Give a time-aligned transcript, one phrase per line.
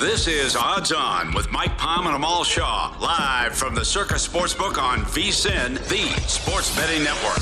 [0.00, 4.78] This is Odds On with Mike Palm and Amal Shaw, live from the Circa Sportsbook
[4.78, 7.36] on VSIN, the sports betting network.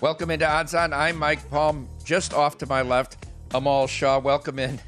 [0.00, 0.94] Welcome into Odds On.
[0.94, 1.86] I'm Mike Palm.
[2.02, 4.18] Just off to my left, Amal Shaw.
[4.20, 4.80] Welcome in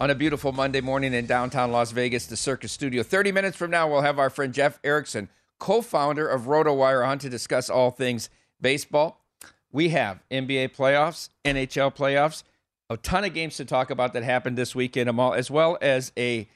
[0.00, 3.04] on a beautiful Monday morning in downtown Las Vegas, the Circa Studio.
[3.04, 5.28] 30 minutes from now, we'll have our friend Jeff Erickson,
[5.60, 9.20] co founder of RotoWire, on to discuss all things baseball.
[9.70, 12.42] We have NBA playoffs, NHL playoffs,
[12.90, 16.12] a ton of games to talk about that happened this weekend, Amal, as well as
[16.16, 16.48] a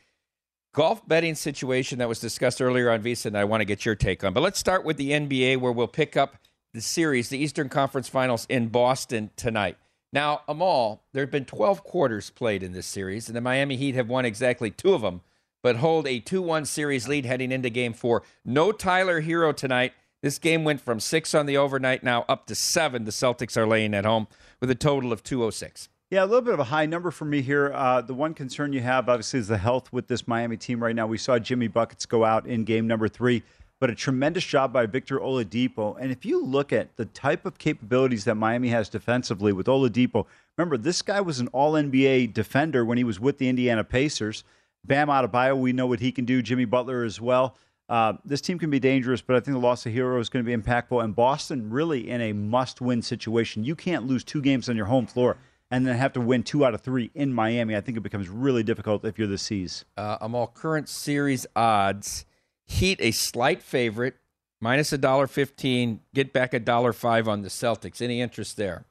[0.74, 3.94] golf betting situation that was discussed earlier on Visa, and I want to get your
[3.94, 4.32] take on.
[4.32, 6.36] But let's start with the NBA, where we'll pick up
[6.72, 9.76] the series, the Eastern Conference Finals in Boston tonight.
[10.12, 13.76] Now, um, Amal, there have been 12 quarters played in this series, and the Miami
[13.76, 15.22] Heat have won exactly two of them,
[15.62, 18.22] but hold a 2 1 series lead heading into game four.
[18.44, 19.92] No Tyler Herro tonight.
[20.22, 23.04] This game went from six on the overnight now up to seven.
[23.04, 24.28] The Celtics are laying at home
[24.60, 25.88] with a total of 206.
[26.12, 27.72] Yeah, a little bit of a high number for me here.
[27.72, 30.94] Uh, the one concern you have, obviously, is the health with this Miami team right
[30.94, 31.06] now.
[31.06, 33.42] We saw Jimmy Buckets go out in game number three,
[33.80, 35.96] but a tremendous job by Victor Oladipo.
[35.98, 40.26] And if you look at the type of capabilities that Miami has defensively with Oladipo,
[40.58, 44.44] remember, this guy was an all NBA defender when he was with the Indiana Pacers.
[44.84, 46.42] Bam Adebayo, we know what he can do.
[46.42, 47.56] Jimmy Butler as well.
[47.88, 50.44] Uh, this team can be dangerous, but I think the loss of Herro is going
[50.44, 51.02] to be impactful.
[51.02, 53.64] And Boston really in a must win situation.
[53.64, 55.38] You can't lose two games on your home floor
[55.72, 57.74] and then have to win two out of three in Miami.
[57.74, 59.84] I think it becomes really difficult if you're the C's.
[59.96, 62.26] Uh, Amal current series odds.
[62.66, 64.14] Heat a slight favorite,
[64.60, 66.00] minus a dollar fifteen.
[66.14, 68.00] Get back a dollar five on the Celtics.
[68.00, 68.84] Any interest there?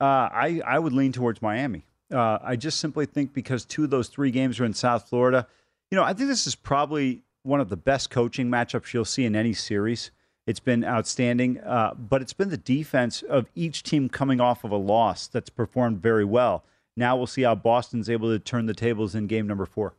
[0.00, 1.86] Uh, I I would lean towards Miami.
[2.12, 5.46] Uh, I just simply think because two of those three games are in South Florida.
[5.90, 9.24] You know, I think this is probably one of the best coaching matchups you'll see
[9.24, 10.10] in any series.
[10.46, 14.70] It's been outstanding, uh, but it's been the defense of each team coming off of
[14.70, 16.64] a loss that's performed very well.
[16.96, 19.94] Now we'll see how Boston's able to turn the tables in game number four.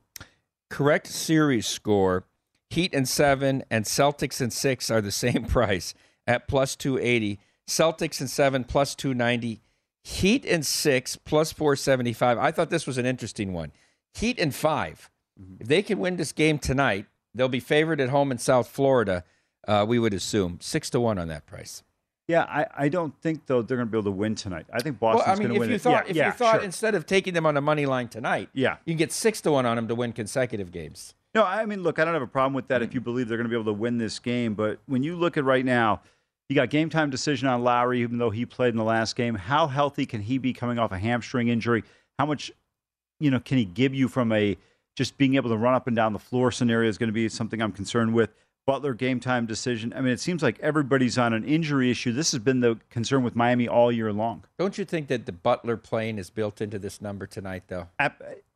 [0.69, 2.25] Correct series score
[2.69, 5.93] Heat and seven and Celtics and six are the same price
[6.25, 7.39] at plus 280.
[7.67, 9.61] Celtics and seven plus 290.
[10.03, 12.37] Heat and six plus 475.
[12.37, 13.71] I thought this was an interesting one.
[14.13, 15.55] Heat and 5 mm-hmm.
[15.59, 19.23] If they can win this game tonight, they'll be favored at home in South Florida.
[19.67, 21.83] Uh, we would assume six to one on that price.
[22.27, 24.65] Yeah, I, I don't think though they're going to be able to win tonight.
[24.71, 25.69] I think Boston's well, I mean, going to win.
[25.71, 26.63] You thought, yeah, if yeah, you thought sure.
[26.63, 29.51] instead of taking them on the money line tonight, yeah, you can get six to
[29.51, 31.13] one on them to win consecutive games.
[31.33, 33.37] No, I mean, look, I don't have a problem with that if you believe they're
[33.37, 34.55] going to be able to win this game.
[34.55, 36.01] But when you look at right now,
[36.49, 39.35] you got game time decision on Lowry, even though he played in the last game.
[39.35, 41.83] How healthy can he be coming off a hamstring injury?
[42.17, 42.51] How much,
[43.19, 44.57] you know, can he give you from a
[44.95, 47.29] just being able to run up and down the floor scenario is going to be
[47.29, 48.31] something I'm concerned with.
[48.67, 49.93] Butler game time decision.
[49.95, 52.11] I mean, it seems like everybody's on an injury issue.
[52.11, 54.43] This has been the concern with Miami all year long.
[54.59, 57.87] Don't you think that the Butler plane is built into this number tonight, though?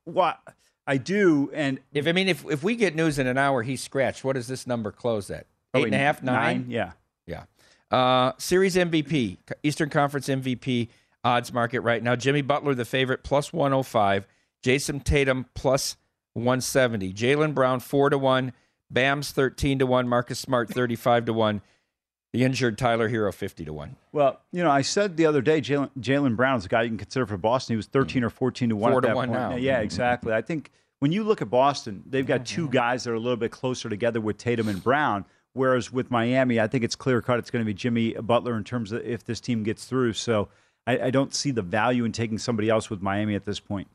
[0.03, 0.39] What
[0.85, 3.81] I do, and if I mean, if if we get news in an hour, he's
[3.81, 4.23] scratched.
[4.23, 5.47] What does this number close at?
[5.73, 6.35] Eight and a half, nine?
[6.35, 6.65] nine?
[6.69, 6.91] Yeah,
[7.25, 7.43] yeah.
[7.89, 10.89] Uh, series MVP, Eastern Conference MVP
[11.23, 12.17] odds market right now.
[12.17, 14.27] Jimmy Butler, the favorite, plus 105.
[14.61, 15.95] Jayson Tatum, plus
[16.33, 17.13] 170.
[17.13, 18.53] Jaylen Brown, 4 to 1.
[18.91, 20.07] Bam's 13 to 1.
[20.07, 21.61] Marcus Smart, 35 to 1.
[22.33, 23.97] The injured Tyler Herro 50 to 1.
[24.13, 26.97] Well, you know, I said the other day, Jaylen, Brown is a guy you can
[26.97, 27.73] consider for Boston.
[27.73, 28.25] He was 13 mm.
[28.25, 29.39] or 14 to 1 4 at to that 1 point.
[29.39, 29.55] now.
[29.57, 30.31] Yeah, exactly.
[30.33, 32.73] I think when you look at Boston, they've got two mm-hmm.
[32.73, 35.25] guys that are a little bit closer together with Tatum and Brown.
[35.53, 38.63] Whereas with Miami, I think it's clear cut it's going to be Jimmy Butler in
[38.63, 40.13] terms of if this team gets through.
[40.13, 40.47] So
[40.87, 43.89] I, I don't see the value in taking somebody else with Miami at this point.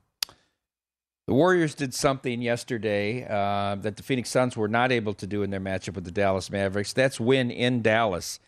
[1.26, 5.42] The Warriors did something yesterday uh, that the Phoenix Suns were not able to do
[5.42, 6.92] in their matchup with the Dallas Mavericks.
[6.92, 8.38] That's win in Dallas.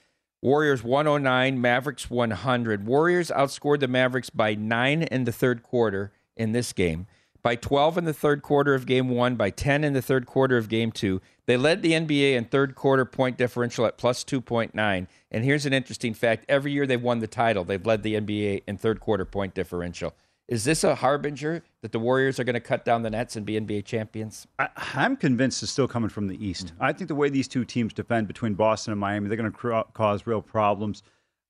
[0.41, 2.87] Warriors 109, Mavericks 100.
[2.87, 7.09] Warriors outscored the Mavericks by nine in the third quarter in this game,
[7.43, 10.57] by 12 in the third quarter of game one, by 10 in the third quarter
[10.57, 11.21] of game two.
[11.47, 15.09] They led the NBA in third quarter point differential at plus 2.9.
[15.33, 18.63] And here's an interesting fact every year they've won the title, they've led the NBA
[18.69, 20.15] in third quarter point differential.
[20.49, 23.45] Is this a harbinger that the Warriors are going to cut down the nets and
[23.45, 24.47] be NBA champions?
[24.59, 26.69] I, am convinced it's still coming from the East.
[26.69, 26.83] Mm-hmm.
[26.83, 29.57] I think the way these two teams defend between Boston and Miami, they're going to
[29.57, 31.03] cr- cause real problems.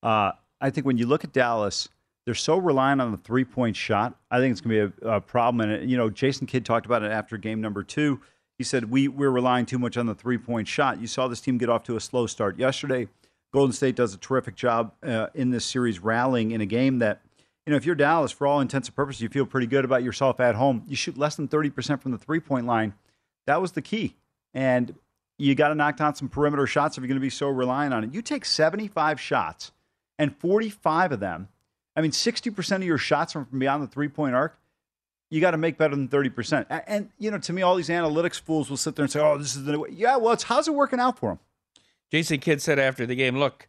[0.03, 1.87] Uh, I think when you look at Dallas,
[2.25, 4.19] they're so reliant on the three point shot.
[4.29, 5.69] I think it's going to be a, a problem.
[5.69, 8.19] And, you know, Jason Kidd talked about it after game number two.
[8.57, 10.99] He said, we, We're relying too much on the three point shot.
[10.99, 13.07] You saw this team get off to a slow start yesterday.
[13.53, 17.21] Golden State does a terrific job uh, in this series rallying in a game that
[17.69, 20.01] you know, if you're Dallas, for all intents and purposes, you feel pretty good about
[20.01, 20.81] yourself at home.
[20.87, 22.95] You shoot less than 30% from the three point line.
[23.45, 24.15] That was the key.
[24.55, 24.95] And
[25.37, 27.93] you got to knock down some perimeter shots if you're going to be so reliant
[27.93, 28.11] on it.
[28.11, 29.71] You take 75 shots,
[30.17, 31.47] and 45 of them,
[31.95, 34.57] I mean, 60% of your shots from beyond the three point arc,
[35.29, 36.65] you got to make better than 30%.
[36.87, 39.37] And, you know, to me, all these analytics fools will sit there and say, oh,
[39.37, 39.89] this is the way.
[39.91, 41.39] Yeah, well, it's how's it working out for them?
[42.09, 43.67] Jason Kidd said after the game, look,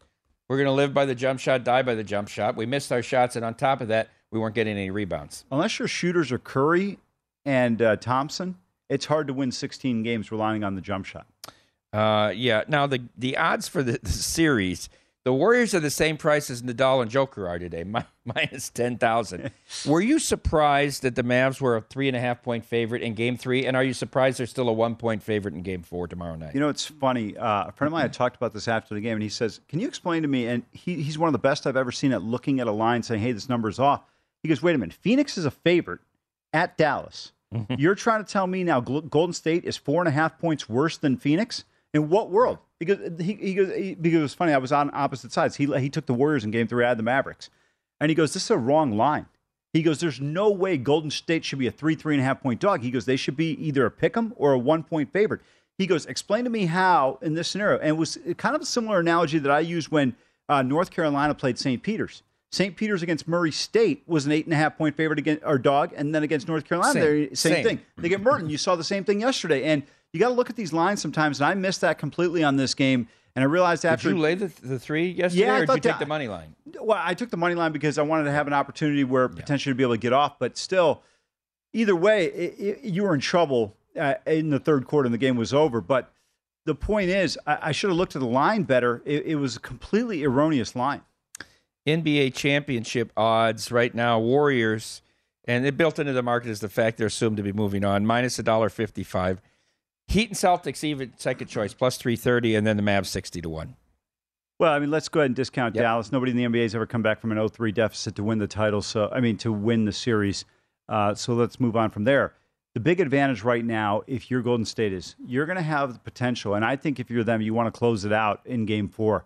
[0.51, 2.57] we're going to live by the jump shot, die by the jump shot.
[2.57, 5.45] We missed our shots, and on top of that, we weren't getting any rebounds.
[5.49, 6.99] Unless your shooters are Curry
[7.45, 8.57] and uh, Thompson,
[8.89, 11.25] it's hard to win 16 games relying on the jump shot.
[11.93, 12.65] Uh, yeah.
[12.67, 14.89] Now the the odds for the, the series
[15.23, 17.83] the Warriors are the same price as Nadal and Joker are today,
[18.25, 19.51] minus 10,000.
[19.85, 23.13] were you surprised that the Mavs were a three and a half point favorite in
[23.13, 23.65] game three?
[23.65, 26.55] And are you surprised they're still a one point favorite in game four tomorrow night?
[26.55, 27.37] You know, it's funny.
[27.37, 29.61] Uh, a friend of mine had talked about this after the game, and he says,
[29.69, 30.47] Can you explain to me?
[30.47, 33.03] And he, he's one of the best I've ever seen at looking at a line
[33.03, 34.03] saying, Hey, this number's off.
[34.41, 34.95] He goes, Wait a minute.
[34.95, 35.99] Phoenix is a favorite
[36.51, 37.31] at Dallas.
[37.77, 40.97] You're trying to tell me now Golden State is four and a half points worse
[40.97, 41.65] than Phoenix?
[41.93, 42.59] In what world?
[42.79, 44.53] Because he, he goes he, because it was funny.
[44.53, 45.57] I was on opposite sides.
[45.57, 46.85] He he took the Warriors in Game Three.
[46.85, 47.49] I had the Mavericks,
[47.99, 49.25] and he goes, "This is a wrong line."
[49.73, 52.41] He goes, "There's no way Golden State should be a three three and a half
[52.41, 55.11] point dog." He goes, "They should be either a pick 'em or a one point
[55.11, 55.41] favorite."
[55.77, 58.65] He goes, "Explain to me how in this scenario." And it was kind of a
[58.65, 60.15] similar analogy that I used when
[60.47, 61.83] uh, North Carolina played St.
[61.83, 62.23] Peter's.
[62.51, 62.75] St.
[62.75, 65.93] Peter's against Murray State was an eight and a half point favorite against our dog,
[65.95, 67.63] and then against North Carolina, same, same, same.
[67.63, 67.81] thing.
[67.97, 68.49] They get Merton.
[68.49, 71.39] You saw the same thing yesterday, and you got to look at these lines sometimes.
[71.39, 73.07] And I missed that completely on this game.
[73.35, 75.81] And I realized after did you lay the, the three yesterday, yeah, or did you
[75.81, 76.53] take the money line?
[76.81, 79.35] Well, I took the money line because I wanted to have an opportunity where yeah.
[79.35, 80.37] potentially to be able to get off.
[80.37, 81.01] But still,
[81.71, 85.17] either way, it, it, you were in trouble uh, in the third quarter, and the
[85.17, 85.79] game was over.
[85.79, 86.11] But
[86.65, 89.01] the point is, I, I should have looked at the line better.
[89.05, 91.01] It, it was a completely erroneous line.
[91.87, 95.01] NBA championship odds right now, Warriors,
[95.45, 98.05] and it built into the market is the fact they're assumed to be moving on,
[98.05, 99.41] minus a dollar fifty-five.
[100.11, 103.49] Heat and Celtics even second choice plus three thirty, and then the Mavs sixty to
[103.49, 103.75] one.
[104.59, 105.83] Well, I mean, let's go ahead and discount yep.
[105.83, 106.11] Dallas.
[106.11, 108.45] Nobody in the NBA has ever come back from an 0-3 deficit to win the
[108.45, 108.83] title.
[108.83, 110.45] So, I mean, to win the series.
[110.87, 112.33] Uh, so let's move on from there.
[112.75, 115.99] The big advantage right now, if you're Golden State, is you're going to have the
[115.99, 118.87] potential, and I think if you're them, you want to close it out in Game
[118.87, 119.25] Four,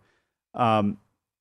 [0.54, 0.98] um,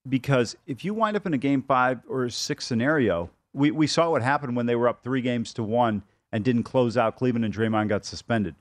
[0.08, 4.10] because if you wind up in a Game Five or six scenario, we we saw
[4.10, 7.44] what happened when they were up three games to one and didn't close out Cleveland,
[7.44, 8.56] and Draymond got suspended.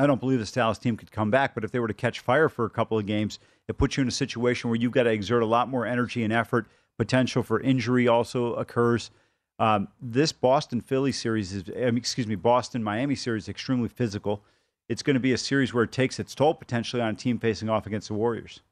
[0.00, 2.20] I don't believe this Dallas team could come back, but if they were to catch
[2.20, 3.38] fire for a couple of games,
[3.68, 6.24] it puts you in a situation where you've got to exert a lot more energy
[6.24, 6.66] and effort.
[6.96, 9.10] Potential for injury also occurs.
[9.58, 14.42] Um, this Boston Philly series is, excuse me, Boston Miami series is extremely physical.
[14.88, 17.38] It's going to be a series where it takes its toll potentially on a team
[17.38, 18.62] facing off against the Warriors.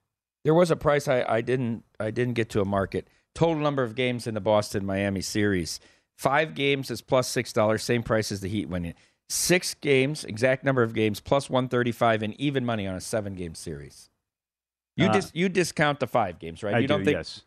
[0.44, 3.06] There was a price I, I didn't I didn't get to a market.
[3.34, 5.78] Total number of games in the Boston Miami series.
[6.16, 8.94] Five games is plus six dollars, same price as the Heat winning.
[9.28, 13.54] Six games, exact number of games, plus 135, and even money on a seven game
[13.54, 14.10] series.
[14.96, 16.74] You Uh, dis- you discount the five games, right?
[16.74, 17.42] I you do, don't think yes.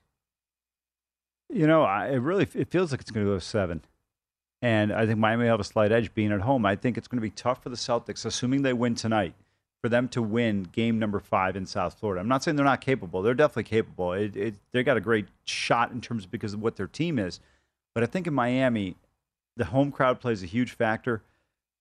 [1.50, 3.82] You know, I, it really it feels like it's going to go seven,
[4.62, 6.66] and I think Miami will have a slight edge being at home.
[6.66, 9.34] I think it's going to be tough for the Celtics, assuming they win tonight,
[9.82, 12.22] for them to win game number five in South Florida.
[12.22, 14.14] I'm not saying they're not capable; they're definitely capable.
[14.14, 17.20] It, it, they got a great shot in terms of because of what their team
[17.20, 17.42] is,
[17.94, 18.96] but I think in Miami,
[19.58, 21.22] the home crowd plays a huge factor.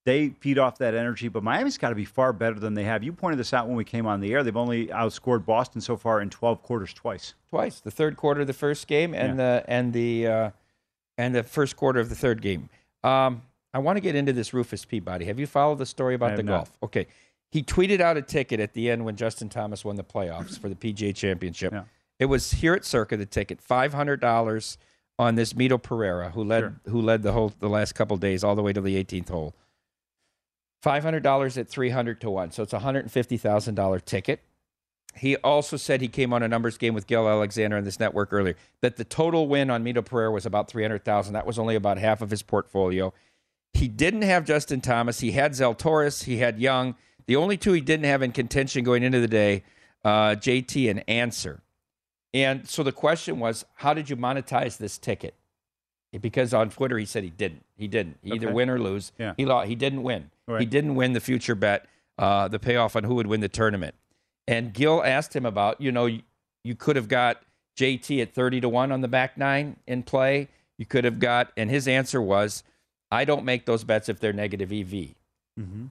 [0.06, 3.02] They feed off that energy, but Miami's got to be far better than they have.
[3.04, 4.42] You pointed this out when we came on the air.
[4.42, 7.34] They've only outscored Boston so far in 12 quarters twice.
[7.50, 10.50] twice the third quarter of the first game and the and the uh,
[11.18, 12.70] and the first quarter of the third game.
[13.04, 13.42] Um,
[13.74, 15.26] I want to get into this Rufus Peabody.
[15.26, 16.52] Have you followed the story about the not.
[16.56, 16.78] golf?
[16.82, 17.06] Okay,
[17.50, 20.68] he tweeted out a ticket at the end when Justin Thomas won the playoffs for
[20.70, 21.72] the PGA Championship.
[21.72, 21.82] Yeah.
[22.18, 24.78] It was here at Circa the ticket five hundred dollars
[25.18, 26.80] on this Mito Pereira who led Sure.
[26.86, 29.54] who led the whole the last couple days all the way to the 18th hole.
[30.80, 33.74] Five hundred dollars at three hundred to one, so it's a hundred and fifty thousand
[33.74, 34.40] dollar ticket.
[35.16, 38.32] He also said he came on a numbers game with Gill Alexander on this network
[38.32, 41.34] earlier that the total win on Mito Pereira was about three hundred thousand.
[41.34, 43.12] That was only about half of his portfolio.
[43.74, 45.20] He didn't have Justin Thomas.
[45.20, 46.24] He had Zalatoris.
[46.24, 46.94] He had Young.
[47.26, 49.62] The only two he didn't have in contention going into the day,
[50.04, 51.62] uh, JT and Answer.
[52.32, 55.34] And so the question was, how did you monetize this ticket?
[56.20, 57.64] Because on Twitter he said he didn't.
[57.76, 58.18] He didn't.
[58.22, 59.12] He either win or lose.
[59.18, 59.34] Yeah.
[59.36, 59.68] He lost.
[59.68, 60.30] He didn't win.
[60.58, 61.86] He didn't win the future bet,
[62.18, 63.94] uh, the payoff on who would win the tournament.
[64.46, 66.22] And Gill asked him about, you know, you,
[66.64, 67.42] you could have got
[67.78, 70.48] JT at 30 to 1 on the back nine in play.
[70.78, 72.62] You could have got, and his answer was,
[73.10, 75.14] I don't make those bets if they're negative EV.
[75.58, 75.86] Mm-hmm.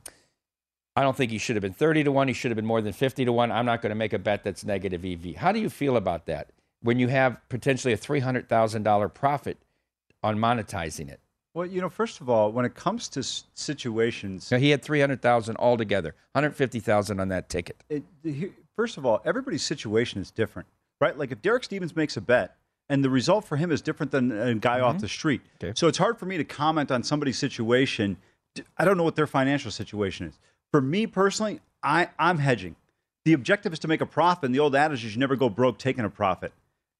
[0.95, 2.27] I don't think he should have been 30 to 1.
[2.27, 3.51] He should have been more than 50 to 1.
[3.51, 5.35] I'm not going to make a bet that's negative EV.
[5.35, 6.49] How do you feel about that
[6.81, 9.57] when you have potentially a $300,000 profit
[10.21, 11.21] on monetizing it?
[11.53, 14.83] Well, you know, first of all, when it comes to s- situations, Now, he had
[14.83, 17.83] 300,000 altogether, 150,000 on that ticket.
[17.89, 20.67] it, he- first of all, everybody's situation is different,
[21.01, 21.17] right?
[21.17, 22.55] Like if Derek Stevens makes a bet
[22.87, 25.01] and the result for him is different than a guy off mm-hmm.
[25.01, 25.41] the street.
[25.61, 25.73] Okay.
[25.75, 28.17] So it's hard for me to comment on somebody's situation.
[28.55, 30.39] D- I don't know what their financial situation is.
[30.71, 32.75] For me personally, I, I'm hedging.
[33.25, 35.49] The objective is to make a profit, and the old adage is you never go
[35.49, 36.53] broke taking a profit.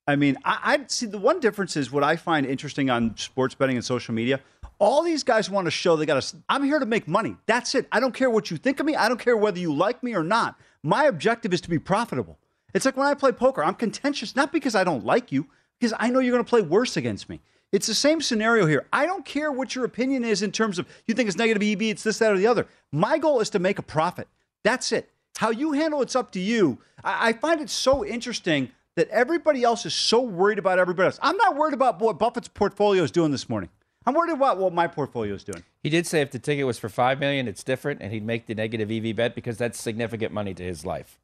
[0.10, 3.54] I mean, I, I see the one difference is what I find interesting on sports
[3.54, 4.40] betting and social media.
[4.80, 6.38] All these guys want to show they got to.
[6.50, 7.36] I'm here to make money.
[7.46, 7.88] That's it.
[7.92, 8.96] I don't care what you think of me.
[8.96, 10.60] I don't care whether you like me or not.
[10.82, 12.40] My objective is to be profitable.
[12.74, 15.46] It's like when I play poker, I'm contentious not because I don't like you,
[15.80, 17.40] because I know you're going to play worse against me.
[17.72, 18.88] It's the same scenario here.
[18.92, 21.84] I don't care what your opinion is in terms of you think it's negative EV,
[21.84, 22.66] it's this, that, or the other.
[22.92, 24.28] My goal is to make a profit.
[24.64, 25.12] That's it.
[25.38, 26.80] How you handle it's up to you.
[27.04, 31.20] I, I find it so interesting that everybody else is so worried about everybody else.
[31.22, 33.70] I'm not worried about what Buffett's portfolio is doing this morning.
[34.06, 35.64] I'm worried about what my portfolio is doing.
[35.82, 38.48] He did say if the ticket was for 5 million, it's different and he'd make
[38.48, 41.18] the negative EV bet because that's significant money to his life.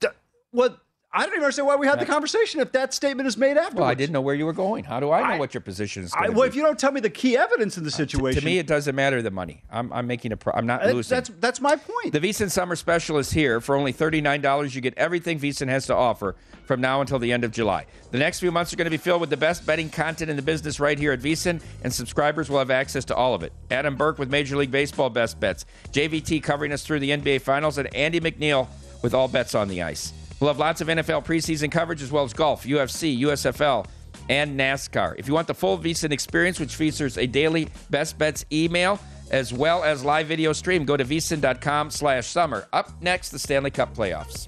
[0.54, 0.78] Well,
[1.16, 3.76] I don't even understand why we had the conversation if that statement is made afterwards.
[3.80, 4.84] Well, I didn't know where you were going.
[4.84, 6.48] How do I know I- what your position is I, well, be?
[6.50, 8.58] if you don't tell me the key evidence in the uh, To- situation, to me,
[8.60, 9.64] it doesn't matter the money.
[9.72, 11.16] I'm, I'm making a pro- I'm not that- losing.
[11.16, 12.12] that's that's my point.
[12.12, 13.62] The VSiN Summer Special is here.
[13.62, 17.44] For only $39, you get everything VSiN has to offer from now until the end
[17.46, 17.86] of July.
[18.12, 20.36] The next few months are going to be filled with the best betting content in
[20.36, 23.54] the business right here at VSiN, and subscribers will have access to all of it.
[23.72, 27.78] Adam Burke with Major League Baseball best bets, JVT covering us through the NBA Finals,
[27.78, 28.68] and Andy McNeil
[29.02, 30.12] with all bets on the ice.
[30.46, 33.88] We'll have lots of NFL preseason coverage as well as golf, UFC, USFL,
[34.30, 35.16] and NASCAR.
[35.18, 39.00] If you want the full VSiN experience, which features a daily best bets email,
[39.32, 40.86] as well as live video stream.
[40.86, 42.68] Go to vsin.com slash summer.
[42.74, 44.48] Up next, the Stanley Cup playoffs.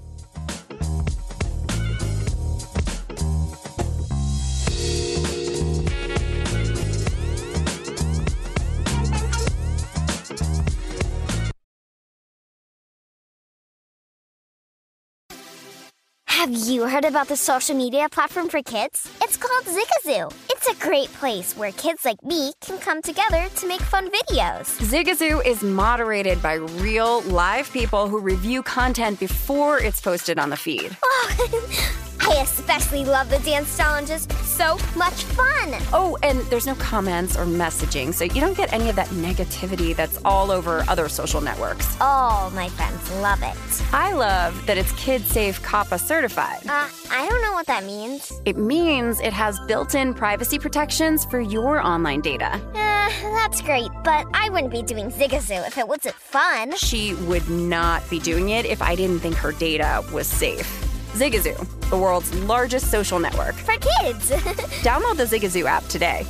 [16.47, 19.11] Have you heard about the social media platform for kids?
[19.21, 20.33] It's called Zigazoo.
[20.49, 24.65] It's a great place where kids like me can come together to make fun videos.
[24.81, 30.57] Zigazoo is moderated by real, live people who review content before it's posted on the
[30.57, 30.97] feed.
[31.03, 31.93] Oh,
[32.29, 34.27] I especially love the dance challenges.
[34.43, 35.75] So much fun.
[35.93, 39.95] Oh, and there's no comments or messaging, so you don't get any of that negativity
[39.95, 41.95] that's all over other social networks.
[42.01, 43.93] All my friends love it.
[43.93, 46.61] I love that it's kid safe COPPA certified.
[46.67, 48.31] Uh, I don't know what that means.
[48.45, 52.53] It means it has built in privacy protections for your online data.
[52.73, 56.73] Uh, that's great, but I wouldn't be doing Zigazoo if it wasn't fun.
[56.77, 60.65] She would not be doing it if I didn't think her data was safe.
[61.13, 61.57] Zigazoo,
[61.89, 63.55] the world's largest social network.
[63.55, 64.29] For kids.
[64.83, 66.25] Download the Zigazoo app today.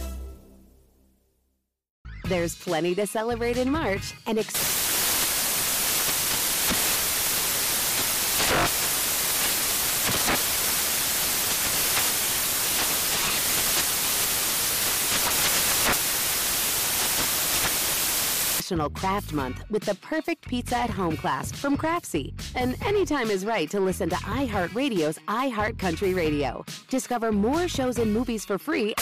[2.26, 4.40] There's plenty to celebrate in March and.
[4.40, 4.97] Ex-
[18.68, 22.34] National Craft Month with the perfect pizza at home class from Craftsy.
[22.54, 26.66] And anytime is right to listen to iHeartRadio's iHeart Country Radio.
[26.90, 28.94] Discover more shows and movies for free.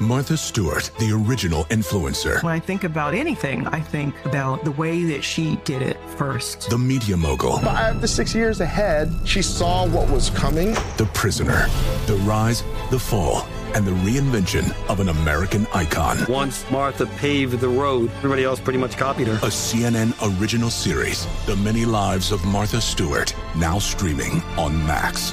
[0.00, 2.42] Martha Stewart, the original influencer.
[2.42, 6.68] When I think about anything, I think about the way that she did it first.
[6.68, 7.58] The media mogul.
[7.60, 10.72] Five to six years ahead, she saw what was coming.
[10.96, 11.68] The prisoner.
[12.06, 16.18] The rise, the fall, and the reinvention of an American icon.
[16.28, 19.34] Once Martha paved the road, everybody else pretty much copied her.
[19.34, 25.32] A CNN original series, The Many Lives of Martha Stewart, now streaming on Max.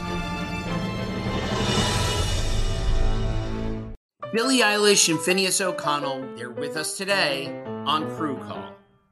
[4.34, 8.81] Billie Eilish and Finneas O'Connell, they're with us today on Crew Call.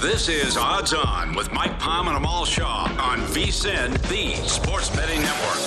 [0.00, 5.20] This is Odds On with Mike Palm and Amal Shaw on VSIN, the Sports Betting
[5.20, 5.58] Network.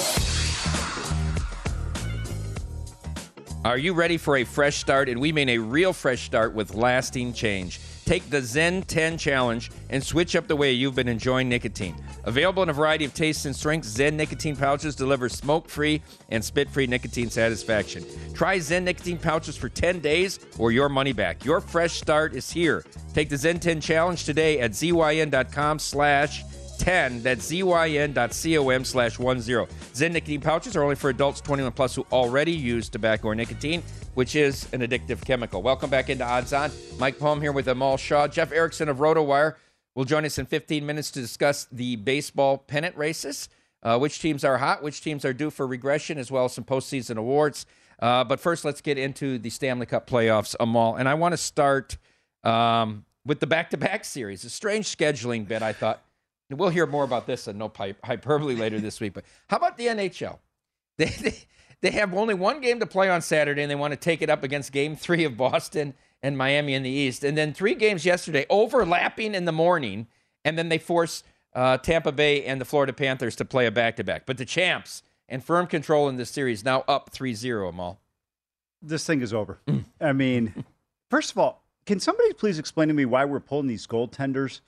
[3.64, 5.08] Are you ready for a fresh start?
[5.08, 7.80] And we mean a real fresh start with lasting change.
[8.06, 11.96] Take the Zyn 10 challenge and switch up the way you've been enjoying nicotine.
[12.26, 16.44] Available in a variety of tastes and strengths, Zyn nicotine pouches deliver smoke free and
[16.44, 18.04] spit free nicotine satisfaction.
[18.34, 21.46] Try Zyn nicotine pouches for 10 days or your money back.
[21.46, 22.84] Your fresh start is here.
[23.14, 26.44] Take the Zyn 10 challenge today at zyn.com slash
[26.84, 27.24] 10.
[27.24, 29.26] That's zyn.com slash 10.
[29.26, 33.82] Zyn nicotine pouches are only for adults 21 plus who already use tobacco or nicotine,
[34.16, 35.62] which is an addictive chemical.
[35.62, 36.70] Welcome back into Odds On.
[37.00, 38.28] Mike Palm here with Amal Shaw.
[38.28, 39.56] Jeff Erickson of RotoWire
[39.96, 43.48] will join us in 15 minutes to discuss the baseball pennant races,
[43.84, 46.66] uh, which teams are hot, which teams are due for regression, as well as some
[46.66, 47.66] postseason awards.
[48.00, 50.98] Uh, but first, let's get into the Stanley Cup playoffs, Amal.
[50.98, 51.98] And I want to start
[52.44, 54.44] um, with the back to back series.
[54.44, 56.04] A strange scheduling bit, I thought.
[56.58, 57.72] We'll hear more about this and no
[58.04, 59.14] hyperbole later this week.
[59.14, 60.40] But how about the NHL?
[60.96, 61.36] They, they,
[61.82, 64.30] they have only one game to play on Saturday, and they want to take it
[64.30, 68.06] up against Game Three of Boston and Miami in the East, and then three games
[68.06, 70.06] yesterday overlapping in the morning,
[70.46, 73.98] and then they force uh, Tampa Bay and the Florida Panthers to play a back
[73.98, 74.26] to back.
[74.26, 78.00] But the champs and firm control in this series now up 3-0, Amal.
[78.82, 79.60] This thing is over.
[80.00, 80.66] I mean,
[81.10, 84.62] first of all, can somebody please explain to me why we're pulling these goaltenders?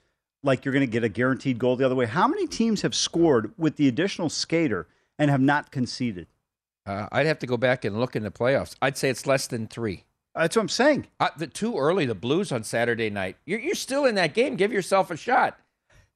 [0.46, 2.06] Like you're going to get a guaranteed goal the other way.
[2.06, 6.28] How many teams have scored with the additional skater and have not conceded?
[6.86, 8.76] Uh, I'd have to go back and look in the playoffs.
[8.82, 10.04] I'd say it's less than three.
[10.36, 11.08] That's what I'm saying.
[11.20, 13.38] Uh, the too early, the Blues on Saturday night.
[13.46, 14.56] You're, you're still in that game.
[14.56, 15.58] Give yourself a shot.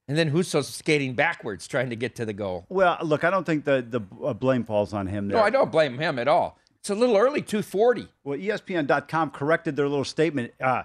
[0.06, 2.66] And then Husso's skating backwards, trying to get to the goal.
[2.68, 5.28] Well, look, I don't think the the uh, blame falls on him.
[5.28, 5.38] There.
[5.38, 6.58] No, I don't blame him at all.
[6.80, 8.08] It's a little early, 240.
[8.24, 10.52] Well, ESPN.com corrected their little statement.
[10.60, 10.82] Uh,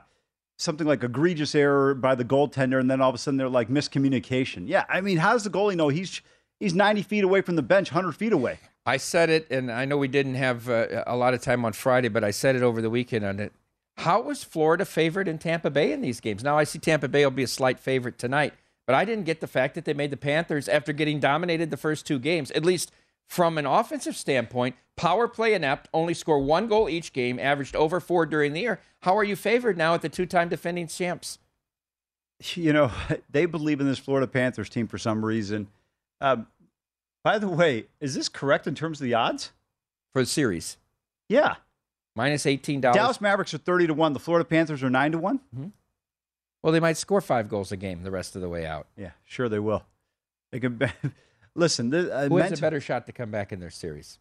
[0.58, 3.70] something like egregious error by the goaltender, and then all of a sudden they're like
[3.70, 4.64] miscommunication.
[4.68, 6.22] Yeah, I mean, how does the goalie know he's
[6.60, 8.60] he's 90 feet away from the bench, 100 feet away?
[8.86, 11.74] I said it, and I know we didn't have uh, a lot of time on
[11.74, 13.52] Friday, but I said it over the weekend on it.
[13.98, 16.44] How was Florida favored in Tampa Bay in these games?
[16.44, 18.54] Now I see Tampa Bay will be a slight favorite tonight,
[18.86, 21.78] but I didn't get the fact that they made the Panthers after getting dominated the
[21.78, 22.92] first two games, at least
[23.28, 28.00] from an offensive standpoint, power play inept, only score one goal each game, averaged over
[28.00, 28.80] four during the year.
[29.02, 31.40] How are you favored now at the two time defending champs?
[32.54, 32.92] You know,
[33.30, 35.68] they believe in this Florida Panthers team for some reason.
[36.22, 36.48] Um,
[37.24, 39.52] by the way, is this correct in terms of the odds?
[40.14, 40.78] For the series?
[41.28, 41.56] Yeah.
[42.16, 42.80] Minus $18.
[42.94, 44.14] Dallas Mavericks are 30 to 1.
[44.14, 45.68] The Florida Panthers are 9 to one mm-hmm.
[46.64, 48.88] Well, they might score five goals a game the rest of the way out.
[48.98, 49.84] Yeah, sure they will.
[50.52, 50.80] They can.
[51.56, 54.20] Listen, the, uh, who has a better shot to come back in their series?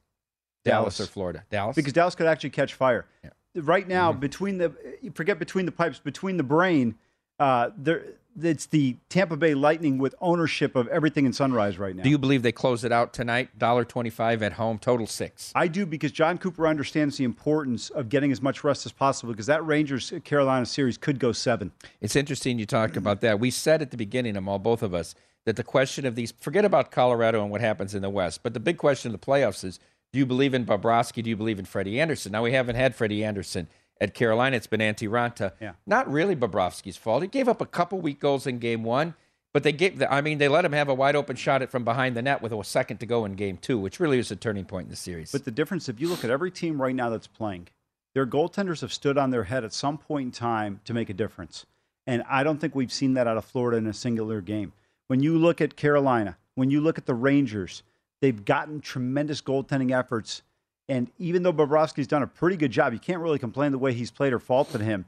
[0.65, 1.45] Dallas, Dallas or Florida?
[1.51, 3.07] Dallas, because Dallas could actually catch fire.
[3.23, 3.31] Yeah.
[3.57, 4.21] Right now, mm-hmm.
[4.21, 4.73] between the
[5.15, 6.95] forget between the pipes, between the brain,
[7.39, 8.03] uh, there
[8.43, 12.03] it's the Tampa Bay Lightning with ownership of everything in Sunrise right now.
[12.03, 13.57] Do you believe they close it out tonight?
[13.57, 15.53] Dollar twenty-five at home, total six.
[15.55, 19.33] I do because Jon Cooper understands the importance of getting as much rest as possible
[19.33, 21.71] because that Rangers Carolina series could go seven.
[22.01, 23.39] It's interesting you talked about that.
[23.39, 25.15] We said at the beginning, of all both of us,
[25.47, 28.55] that the question of these forget about Colorado and what happens in the West, but
[28.55, 29.79] the big question of the playoffs is:
[30.13, 31.23] Do you believe in Bobrovsky?
[31.23, 32.33] Do you believe in Freddie Andersen?
[32.33, 33.69] Now we haven't had Freddie Andersen
[34.01, 34.57] at Carolina.
[34.57, 35.53] It's been Antti Raanta.
[35.61, 35.73] Yeah.
[35.87, 37.23] Not really Bobrovsky's fault.
[37.23, 39.15] He gave up a couple weak goals in Game One,
[39.53, 40.03] but they gave.
[40.09, 42.43] I mean, they let him have a wide open shot at from behind the net
[42.43, 44.91] with a second to go in Game Two, which really was a turning point in
[44.91, 45.33] the series.
[45.33, 47.69] But the difference, if you look at every team right now that's playing,
[48.15, 51.15] their goaltenders have stood on their head at some point in time to make a
[51.15, 51.67] difference.
[52.07, 54.73] And I don't think we've seen that out of Florida in a singular game.
[55.07, 57.83] When you look at Carolina, when you look at the Rangers,
[58.21, 60.43] they've gotten tremendous goaltending efforts.
[60.89, 63.93] And even though Bobrovsky's done a pretty good job, you can't really complain the way
[63.93, 65.05] he's played or faulted him.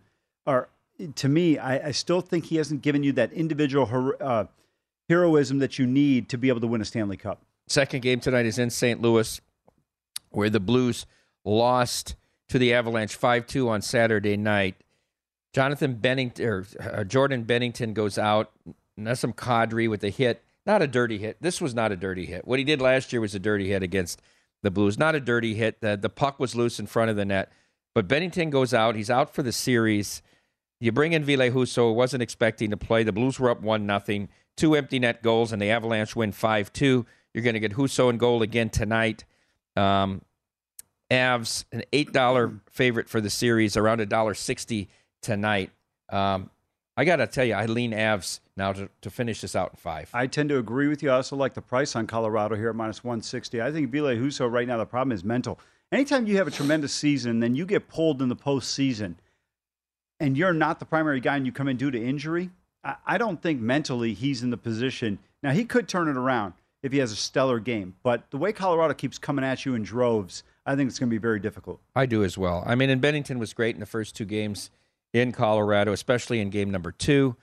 [0.46, 0.68] Or
[1.14, 4.46] to me, I, I still think he hasn't given you that individual hero, uh,
[5.08, 7.40] heroism that you need to be able to win a Stanley Cup.
[7.68, 9.00] Second game tonight is in St.
[9.00, 9.40] Louis,
[10.30, 11.06] where the Blues
[11.44, 12.16] lost
[12.48, 14.76] to the Avalanche 5 2 on Saturday night.
[15.52, 18.52] Jonathan Binnington or uh, Jordan Binnington goes out.
[18.98, 20.42] Nazem Kadri with a hit.
[20.64, 21.40] Not a dirty hit.
[21.40, 22.46] This was not a dirty hit.
[22.46, 24.20] What he did last year was a dirty hit against
[24.62, 24.98] the Blues.
[24.98, 25.80] Not a dirty hit.
[25.80, 27.52] The, the puck was loose in front of the net.
[27.94, 28.96] But Binnington goes out.
[28.96, 30.22] He's out for the series.
[30.80, 33.02] You bring in Ville Husso, wasn't expecting to play.
[33.02, 34.28] The Blues were up 1 nothing.
[34.56, 37.06] Two empty net goals, and the Avalanche win 5 2.
[37.32, 39.24] You're going to get Husso in goal again tonight.
[39.76, 40.22] Um,
[41.10, 44.88] Avs, an $8 favorite for the series, around $1.60
[45.22, 45.70] tonight.
[46.08, 46.50] Um,
[46.96, 49.76] I got to tell you, I lean Avs now to, to finish this out in
[49.76, 50.08] five.
[50.14, 51.10] I tend to agree with you.
[51.10, 53.60] I also like the price on Colorado here at minus 160.
[53.60, 55.60] I think Ville Husso right now, the problem is mental.
[55.92, 59.16] Anytime you have a tremendous season, then you get pulled in the postseason
[60.18, 62.50] and you're not the primary guy and you come in due to injury,
[62.82, 65.18] I, I don't think mentally he's in the position.
[65.42, 68.52] Now, he could turn it around if he has a stellar game, but the way
[68.52, 71.80] Colorado keeps coming at you in droves, I think it's going to be very difficult.
[71.94, 72.62] I do as well.
[72.66, 74.70] I mean, and Binnington was great in the first two games
[75.16, 77.36] in Colorado, especially in game number two.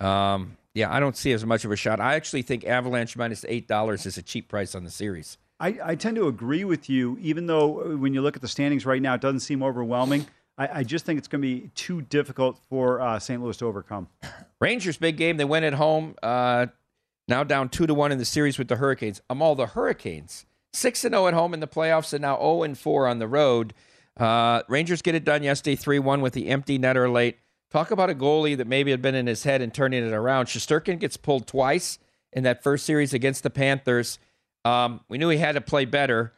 [0.00, 2.00] Um, yeah, I don't see as much of a shot.
[2.00, 5.38] I actually think Avalanche minus eight dollars is a cheap price on the series.
[5.58, 8.48] I, I, tend to agree with you, even though uh, when you look at the
[8.48, 10.26] standings right now, it doesn't seem overwhelming.
[10.56, 13.42] I, I just think it's going to be too difficult for uh, St.
[13.42, 14.08] Louis to overcome.
[14.60, 15.36] Rangers big game.
[15.36, 16.14] They went at home.
[16.22, 16.68] Uh,
[17.28, 19.20] now down two to one in the series with the Hurricanes.
[19.28, 22.62] Amal the Hurricanes six and zero oh at home in the playoffs, and now zero
[22.62, 23.74] and four on the road.
[24.16, 27.38] Uh, Rangers get it done yesterday, three one with the empty netter late.
[27.70, 30.46] Talk about a goalie that maybe had been in his head and turning it around.
[30.46, 31.98] Shesterkin gets pulled twice
[32.32, 34.18] in that first series against the Panthers.
[34.64, 36.32] Um, we knew he had to play better.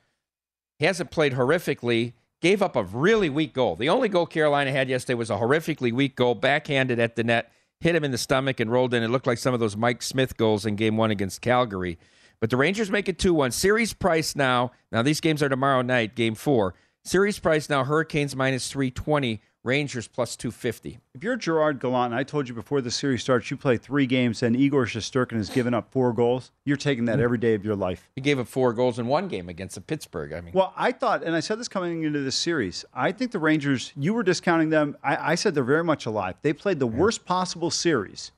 [0.79, 2.13] He hasn't played horrifically.
[2.41, 3.77] Gave up a really weak goal.
[3.77, 7.53] The only goal Carolina had yesterday was a horrifically weak goal, backhanded at the net,
[7.81, 9.03] hit him in the stomach and rolled in.
[9.03, 11.99] It looked like some of those Mike Smith goals in game one against Calgary.
[12.41, 13.53] But the Rangers make it 2 1.
[13.53, 14.73] Series price now.
[14.91, 16.75] Now, these games are tomorrow night, game four.
[17.05, 21.01] Series price now Hurricanes minus 320, Rangers plus 250.
[21.15, 24.07] If you're Gerard Gallant, and I told you before the series starts, you play three
[24.07, 27.25] games and Igor Shesterkin has given up four goals, you're taking that mm-hmm.
[27.25, 28.09] every day of your life.
[28.15, 30.33] He gave up four goals in one game against the Pittsburgh.
[30.33, 33.33] I mean, well, I thought, and I said this coming into this series, I think
[33.33, 34.97] the Rangers, you were discounting them.
[35.03, 36.37] I, I said they're very much alive.
[36.43, 36.99] They played the yeah.
[36.99, 38.31] worst possible series,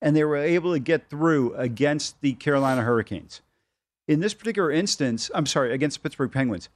[0.00, 3.40] and they were able to get through against the Carolina Hurricanes.
[4.06, 6.68] In this particular instance, I'm sorry, against the Pittsburgh Penguins,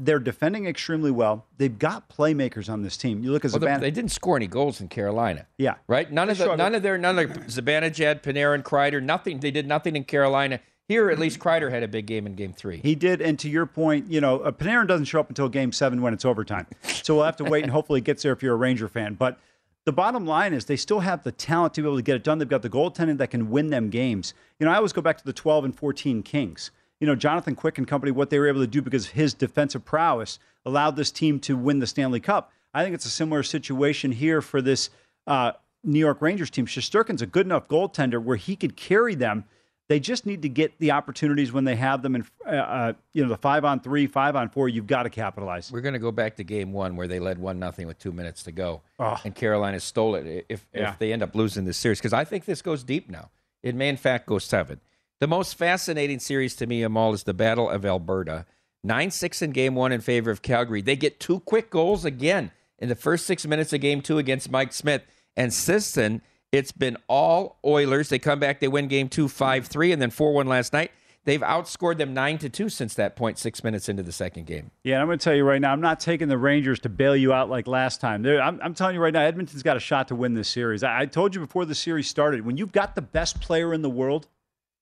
[0.00, 1.46] they're defending extremely well.
[1.58, 3.22] They've got playmakers on this team.
[3.22, 5.46] You look at well, They didn't score any goals in Carolina.
[5.58, 5.74] Yeah.
[5.86, 6.10] Right?
[6.10, 9.40] None of the, none of their none of Zabana, Zibanejad, Panarin, Kreider, nothing.
[9.40, 10.60] They did nothing in Carolina.
[10.88, 12.78] Here, at least Kreider had a big game in Game Three.
[12.78, 15.70] He did, and to your point, you know, uh, Panarin doesn't show up until Game
[15.70, 16.66] Seven when it's overtime.
[16.82, 19.14] So we'll have to wait, and hopefully it gets there if you're a Ranger fan.
[19.14, 19.38] But
[19.84, 22.24] the bottom line is they still have the talent to be able to get it
[22.24, 22.38] done.
[22.38, 24.34] They've got the goaltending that can win them games.
[24.58, 27.54] You know, I always go back to the 12 and 14 Kings you know, Jonathan
[27.54, 31.10] Quick and company, what they were able to do because his defensive prowess allowed this
[31.10, 32.52] team to win the Stanley Cup.
[32.74, 34.90] I think it's a similar situation here for this
[35.26, 36.66] uh, New York Rangers team.
[36.66, 39.44] Shesterkin's a good enough goaltender where he could carry them.
[39.88, 43.24] They just need to get the opportunities when they have them, and uh, uh, you
[43.24, 44.68] know the five on three, five on four.
[44.68, 45.72] You've got to capitalize.
[45.72, 48.12] We're going to go back to game one where they led one nothing with two
[48.12, 49.20] minutes to go, oh.
[49.24, 50.46] and Carolina stole it.
[50.48, 50.92] If yeah.
[50.92, 53.30] if they end up losing this series, because I think this goes deep now.
[53.64, 54.80] It may in fact go seven.
[55.20, 58.46] The most fascinating series to me, of all is the Battle of Alberta.
[58.82, 60.80] 9 6 in game one in favor of Calgary.
[60.80, 64.50] They get two quick goals again in the first six minutes of game two against
[64.50, 65.02] Mike Smith.
[65.36, 68.08] And Sisson, it's been all Oilers.
[68.08, 70.90] They come back, they win game two 5 3, and then 4 1 last night.
[71.24, 74.70] They've outscored them 9 to 2 since that point, six minutes into the second game.
[74.84, 77.14] Yeah, I'm going to tell you right now, I'm not taking the Rangers to bail
[77.14, 78.24] you out like last time.
[78.24, 80.82] I'm, I'm, telling you right now, Edmonton's got a shot to win this series.
[80.82, 83.82] I, I told you before the series started, when you've got the best player in
[83.82, 84.28] the world,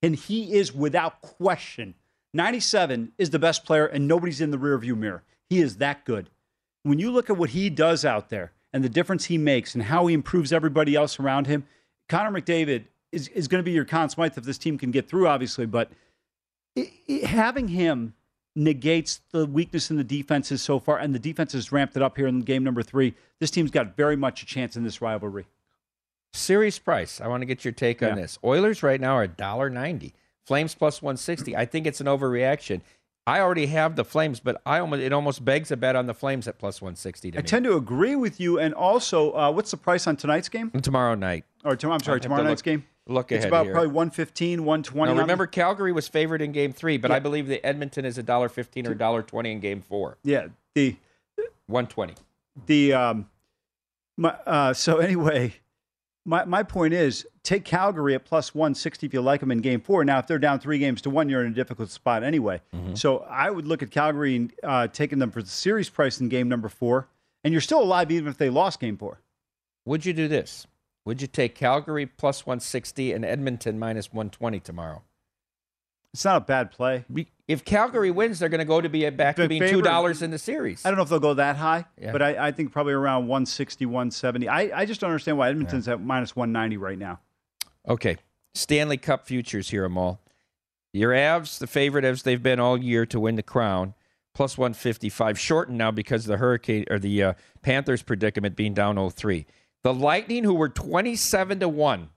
[0.03, 1.95] and he is without question.
[2.35, 5.23] 97 is the best player, and nobody's in the rearview mirror.
[5.49, 6.31] He is that good.
[6.83, 9.85] When you look at what he does out there and the difference he makes and
[9.85, 11.67] how he improves everybody else around him,
[12.09, 15.09] Connor McDavid is, is going to be your Conn Smythe if this team can get
[15.09, 15.67] through, obviously.
[15.67, 15.91] But
[16.77, 18.15] it, it, having him
[18.55, 22.17] negates the weakness in the defenses so far, and the defense has ramped it up
[22.17, 23.15] here in game number three.
[23.41, 25.47] This team's got very much a chance in this rivalry.
[26.33, 27.21] Series price.
[27.21, 28.39] I want to get your take on this.
[28.45, 30.13] Oilers right now are $1.90.
[30.45, 31.57] Flames plus 160.
[31.57, 32.81] I think it's an overreaction.
[33.27, 36.15] I already have the Flames, but I almost it almost begs a bet on the
[36.15, 37.47] Flames at plus 160 to I me.
[37.47, 38.59] tend to agree with you.
[38.59, 40.71] And also, uh, what's the price on tonight's game?
[40.71, 41.45] tomorrow night.
[41.65, 41.97] Or tomorrow?
[41.97, 42.77] I'm sorry, have to tomorrow night's game.
[42.79, 42.95] look- game.
[43.15, 43.73] Look It's about here.
[43.73, 45.15] probably 115, 120.
[45.15, 45.47] Now, remember.
[45.47, 48.87] Calgary was favored in Game Three, but I believe that Edmonton is a dollar fifteen
[48.87, 50.19] or dollar twenty in Game Four.
[50.23, 50.95] Yeah, the
[51.69, 52.15] 120.
[52.67, 53.31] the um,
[54.19, 55.55] my, uh, so anyway,
[56.29, 59.81] my my point is take Calgary at plus 160 if you like them in Game
[59.81, 60.05] Four.
[60.05, 62.61] Now, if they're down three games to one, you're in a difficult spot anyway.
[62.75, 62.95] Mm-hmm.
[62.95, 66.29] So I would look at Calgary and uh, taking them for the series price in
[66.29, 67.09] Game Number Four,
[67.43, 69.23] and you're still alive even if they lost Game Four.
[69.87, 70.67] Would you do this?
[71.07, 75.03] Would you take Calgary plus 160 and Edmonton minus 120 tomorrow?
[76.15, 77.05] It's not a bad play.
[77.47, 79.83] If Calgary wins, they're going to go to be a, back to The being two
[79.83, 80.85] dollars in the series.
[80.85, 82.13] I don't know if they'll go that high, Yeah.
[82.13, 84.49] but I, I think probably around 160, 170.
[84.49, 87.21] I, I just don't understand why Edmonton's at minus 190 right now.
[87.89, 88.17] Okay,
[88.55, 90.21] Stanley Cup futures here, Amal.
[90.93, 93.95] Your Avs, the favorite as they've been all year to win the crown,
[94.35, 98.97] plus 155, shortened now because of the Hurricane or the uh, Panthers predicament being down
[98.97, 99.45] 0-3.
[99.85, 102.09] The Lightning, who were 27 to one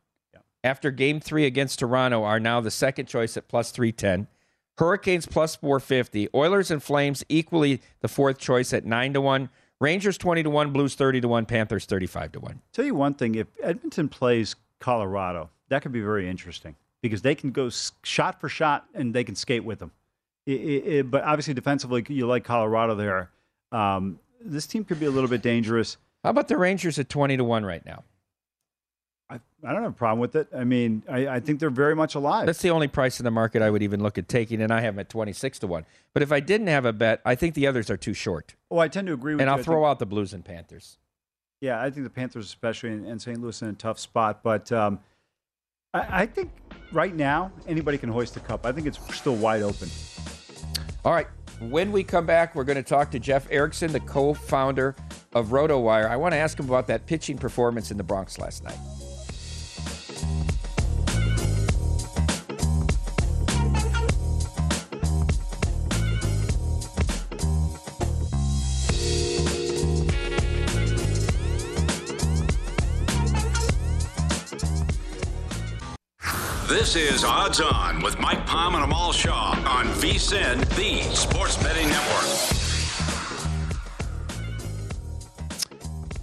[0.63, 4.27] after Game Three against Toronto, are now the second choice at plus 310.
[4.77, 6.29] Hurricanes plus 450.
[6.33, 9.49] Oilers and Flames equally the fourth choice at nine to one.
[9.79, 10.71] Rangers 20 to one.
[10.71, 11.45] Blues 30 to one.
[11.45, 12.61] Panthers 35 to one.
[12.73, 17.35] Tell you one thing: if Edmonton plays Colorado, that could be very interesting because they
[17.35, 17.69] can go
[18.03, 19.91] shot for shot and they can skate with them.
[20.47, 23.29] I- I- I- but obviously, defensively, you like Colorado there.
[23.71, 25.97] Um, this team could be a little bit dangerous.
[26.23, 28.03] How about the Rangers at 20 to one right now?
[29.31, 30.47] I, I don't have a problem with it.
[30.55, 32.45] I mean, I, I think they're very much alive.
[32.45, 34.81] That's the only price in the market I would even look at taking, and I
[34.81, 35.85] have them at 26 to 1.
[36.13, 38.55] But if I didn't have a bet, I think the others are too short.
[38.69, 39.55] oh, I tend to agree with And you.
[39.55, 40.97] I'll throw think- out the Blues and Panthers.
[41.61, 43.39] Yeah, I think the Panthers, especially, and, and St.
[43.39, 44.41] Louis, in a tough spot.
[44.43, 44.99] But um,
[45.93, 46.51] I, I think
[46.91, 48.65] right now anybody can hoist the cup.
[48.65, 49.89] I think it's still wide open.
[51.05, 51.27] All right.
[51.59, 54.95] When we come back, we're going to talk to Jeff Erickson, the co founder
[55.33, 56.09] of RotoWire.
[56.09, 58.77] I want to ask him about that pitching performance in the Bronx last night.
[76.91, 81.87] This is Odds On with Mike Palm and Amal Shaw on VSIN, the Sports Betting
[81.87, 82.25] Network.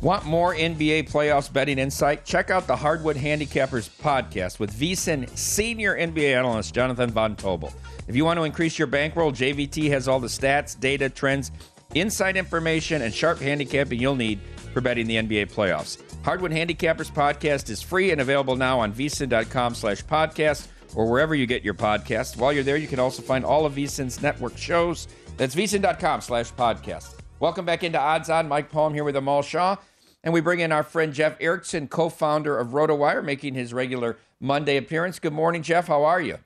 [0.02, 2.26] Want more NBA playoffs betting insight?
[2.26, 7.72] Check out the Hardwood Handicappers podcast with VSIN senior NBA analyst Jonathan Von Tobel.
[8.06, 11.50] If you want to increase your bankroll, JVT has all the stats, data, trends,
[11.94, 14.38] inside information, and sharp handicapping you'll need
[14.74, 16.07] for betting the NBA playoffs.
[16.24, 21.46] Hardwood Handicappers podcast is free and available now on vsin.com slash podcast or wherever you
[21.46, 22.36] get your podcasts.
[22.36, 25.08] While you're there, you can also find all of VSIN's network shows.
[25.36, 27.14] That's vsin.com slash podcast.
[27.40, 28.48] Welcome back into Odds On.
[28.48, 29.76] Mike Palm here with Amal Shaw.
[30.24, 34.18] And we bring in our friend Jeff Erickson, co founder of RotoWire, making his regular
[34.40, 35.18] Monday appearance.
[35.20, 35.86] Good morning, Jeff.
[35.86, 36.38] How are you?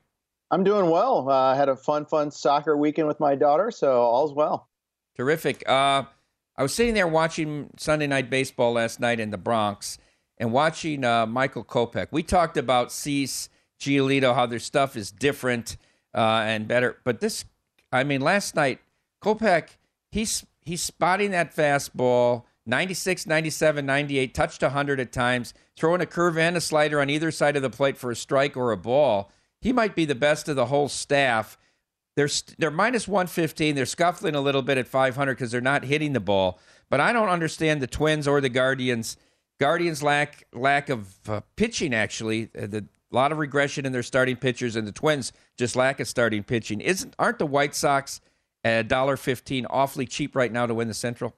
[0.50, 1.28] I'm doing well.
[1.28, 4.68] Uh, I had a fun, fun soccer weekend with my daughter, so all's well.
[5.16, 5.66] Terrific.
[5.66, 6.04] Uh,
[6.56, 9.98] I was sitting there watching Sunday Night Baseball last night in the Bronx
[10.38, 12.08] and watching uh, Michael Kopech.
[12.10, 13.48] We talked about Cease,
[13.80, 15.76] Giolito, how their stuff is different
[16.14, 16.98] uh, and better.
[17.04, 17.44] But this,
[17.90, 18.80] I mean, last night,
[19.22, 19.76] Kopech,
[20.10, 26.38] he's, he's spotting that fastball 96, 97, 98, touched 100 at times, throwing a curve
[26.38, 29.32] and a slider on either side of the plate for a strike or a ball.
[29.60, 31.58] He might be the best of the whole staff.
[32.16, 33.74] They're they're minus 115.
[33.74, 36.58] They're scuffling a little bit at 500 because they're not hitting the ball.
[36.90, 39.16] But I don't understand the Twins or the Guardians.
[39.58, 42.50] Guardians lack lack of uh, pitching actually.
[42.56, 46.00] Uh, The a lot of regression in their starting pitchers, and the Twins just lack
[46.00, 46.80] of starting pitching.
[46.80, 48.20] Isn't aren't the White Sox
[48.64, 51.34] at $1.15 awfully cheap right now to win the Central?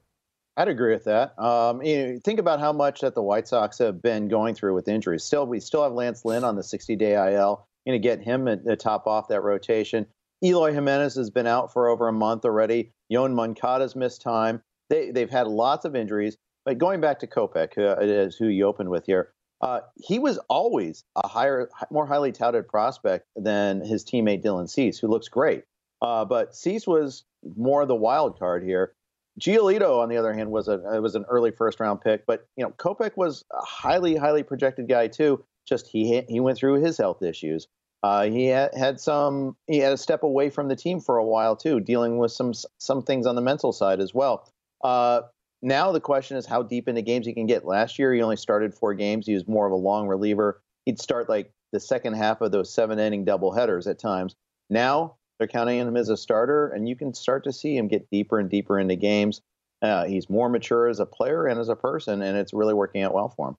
[0.57, 1.37] I'd agree with that.
[1.37, 4.75] Um, you know, think about how much that the White Sox have been going through
[4.75, 5.25] with injuries.
[5.25, 7.67] Still, we still have Lance Lynn on the 60-day IL.
[7.87, 10.07] Going to get him at the top off that rotation.
[10.44, 12.92] Eloy Jimenez has been out for over a month already.
[13.11, 14.62] Yoan Moncada's missed time.
[14.90, 16.37] They they've had lots of injuries.
[16.64, 20.38] But going back to Kopech, who is who you opened with here, uh, he was
[20.48, 25.64] always a higher, more highly touted prospect than his teammate Dylan Cease, who looks great.
[26.02, 27.24] Uh, but Cease was
[27.57, 28.94] more the wild card here.
[29.40, 32.64] Giolito, on the other hand, was a was an early first round pick, but you
[32.64, 35.42] know Kopech was a highly highly projected guy too.
[35.66, 37.66] Just he he went through his health issues.
[38.05, 41.25] Uh, he had, had some he had a step away from the team for a
[41.25, 44.47] while too, dealing with some some things on the mental side as well.
[44.83, 45.23] Uh,
[45.62, 47.64] now the question is how deep into games he can get.
[47.64, 49.27] Last year he only started four games.
[49.27, 50.61] He was more of a long reliever.
[50.85, 54.35] He'd start like the second half of those seven inning double headers at times.
[54.69, 58.09] Now They're counting him as a starter, and you can start to see him get
[58.11, 59.40] deeper and deeper into games.
[59.83, 63.03] Uh, he's more mature as a player and as a person, and it's really working
[63.03, 63.57] out well for him.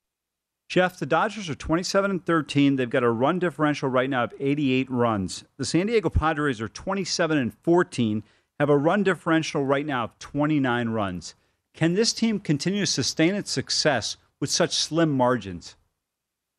[0.68, 2.76] Jeff, the Dodgers are 27 and 13.
[2.76, 5.44] They've got a run differential right now of 88 runs.
[5.58, 8.24] The San Diego Padres are 27 and 14,
[8.60, 11.36] have a run differential right now of 29 runs.
[11.74, 15.76] Can this team continue to sustain its success with such slim margins?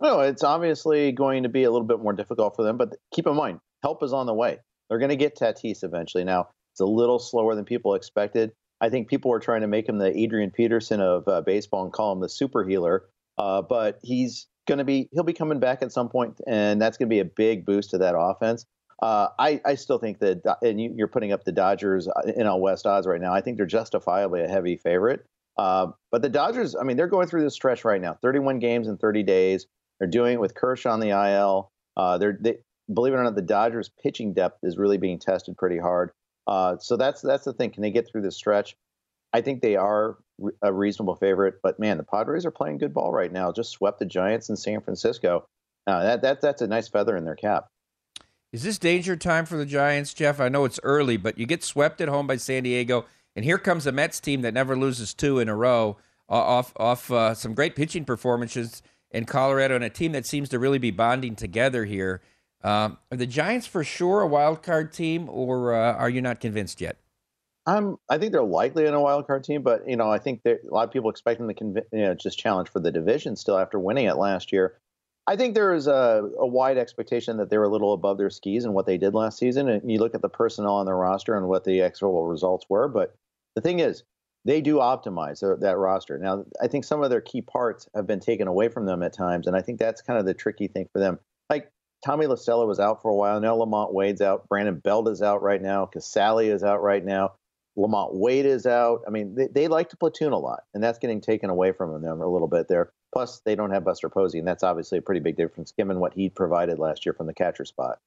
[0.00, 3.26] No, it's obviously going to be a little bit more difficult for them, but keep
[3.26, 4.58] in mind, help is on the way.
[4.88, 6.22] They're going to get Tatis eventually.
[6.22, 8.52] Now, it's a little slower than people expected.
[8.80, 11.92] I think people were trying to make him the Adrian Peterson of uh, baseball and
[11.92, 13.04] call him the super healer,
[13.38, 16.96] uh, but he's going to be he'll be coming back at some point, and that's
[16.96, 18.66] going to be a big boost to that offense.
[19.02, 22.46] Uh, I, I still think that, and you, are putting up the Dodgers uh, in
[22.46, 23.34] NL West odds right now.
[23.34, 25.26] I think they're justifiably a heavy favorite.
[25.58, 28.88] Uh, but the Dodgers, I mean, they're going through this stretch right now 31 games
[28.88, 29.66] in 30 days.
[29.98, 31.70] They're doing it with Kershaw on the IL.
[31.96, 32.56] Uh, they're, they,
[32.92, 36.10] believe it or not, the Dodgers' pitching depth is really being tested pretty hard.
[36.46, 37.70] Uh, so that's that's the thing.
[37.70, 38.76] Can they get through this stretch?
[39.32, 40.16] I think they are
[40.62, 41.56] a reasonable favorite.
[41.62, 43.52] But man, the Padres are playing good ball right now.
[43.52, 45.46] Just swept the Giants in San Francisco.
[45.86, 47.68] Uh, that that that's a nice feather in their cap.
[48.52, 50.40] Is this danger time for the Giants, Jeff?
[50.40, 53.58] I know it's early, but you get swept at home by San Diego, and here
[53.58, 55.96] comes a Mets team that never loses two in a row
[56.28, 60.58] off off uh, some great pitching performances in Colorado, and a team that seems to
[60.58, 62.20] really be bonding together here.
[62.62, 66.40] Um, are the Giants for sure a wild card team, or uh, are you not
[66.40, 66.98] convinced yet?
[67.66, 67.96] I'm.
[68.08, 70.58] I think they're likely in a wild card team, but you know, I think a
[70.70, 73.58] lot of people expect them to conv- you know, just challenge for the division still
[73.58, 74.78] after winning it last year.
[75.28, 78.64] I think there is a, a, wide expectation that they're a little above their skis
[78.64, 79.68] in what they did last season.
[79.68, 82.86] And you look at the personnel on their roster and what the actual results were.
[82.86, 83.16] But
[83.56, 84.04] the thing is,
[84.44, 86.16] they do optimize their, that roster.
[86.18, 89.12] Now, I think some of their key parts have been taken away from them at
[89.12, 89.48] times.
[89.48, 91.18] And I think that's kind of the tricky thing for them.
[91.50, 91.72] Like
[92.04, 93.40] Tommy La Stella was out for a while.
[93.40, 94.48] Now LaMonte Wade's out.
[94.48, 95.90] Brandon Belt is out right now.
[95.92, 97.32] Casali is out right now.
[97.76, 99.02] LaMonte Wade is out.
[99.06, 102.00] I mean, they, they like to platoon a lot, and that's getting taken away from
[102.02, 102.92] them a little bit there.
[103.12, 106.14] Plus, they don't have Buster Posey, and that's obviously a pretty big difference given what
[106.14, 107.98] he provided last year from the catcher spot.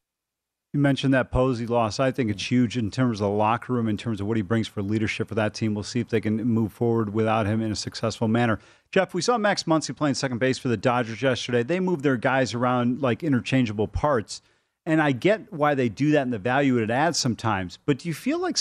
[0.74, 2.00] You mentioned that Posey loss.
[2.00, 4.44] I think it's huge in terms of the locker room, in terms of what he
[4.44, 5.74] brings for leadership for that team.
[5.74, 8.60] We'll see if they can move forward without him in a successful manner.
[8.92, 11.64] Jeff, we saw Max Muncy playing second base for the Dodgers yesterday.
[11.64, 14.44] They move their guys around like interchangeable parts.
[14.86, 17.80] And I get why they do that and the value it adds sometimes.
[17.88, 18.58] But do you feel like,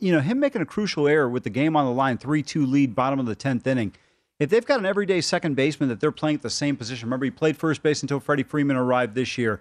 [0.00, 2.64] you know, him making a crucial error with the game on the line, 3 2
[2.66, 3.94] lead, bottom of the 10th inning,
[4.38, 7.24] if they've got an everyday second baseman that they're playing at the same position, remember
[7.24, 9.60] he played first base until Freddie Freeman arrived this year.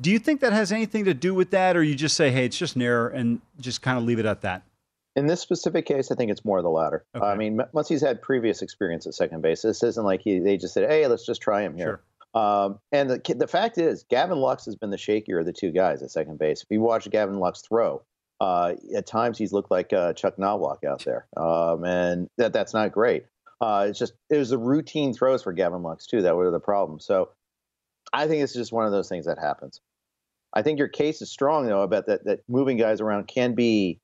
[0.00, 2.46] Do you think that has anything to do with that, or you just say, hey,
[2.46, 4.62] it's just an error and just kind of leave it at that?
[5.14, 7.04] In this specific case, I think it's more of the latter.
[7.14, 7.24] Okay.
[7.24, 10.56] I mean, once he's had previous experience at second base, this isn't like he, they
[10.56, 12.00] just said, hey, let's just try him here.
[12.34, 12.42] Sure.
[12.42, 15.70] Um, and the, the fact is, Gavin Lux has been the shakier of the two
[15.70, 16.62] guys at second base.
[16.62, 18.02] If you watch Gavin Lux throw,
[18.42, 22.74] uh, at times he's looked like uh, Chuck Knoblauch out there, um, and that that's
[22.74, 23.24] not great.
[23.60, 26.58] Uh, it's just it was the routine throws for Gavin Lux too that were the
[26.58, 26.98] problem.
[26.98, 27.28] So
[28.12, 29.80] I think it's just one of those things that happens.
[30.52, 34.00] I think your case is strong though about that that moving guys around can be,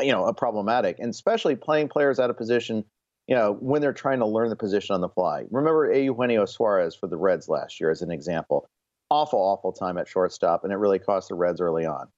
[0.00, 2.84] you know, a problematic, and especially playing players out of position.
[3.26, 5.44] You know, when they're trying to learn the position on the fly.
[5.50, 8.66] Remember Eugenio Suarez for the Reds last year as an example.
[9.10, 12.08] Awful, awful time at shortstop, and it really cost the Reds early on.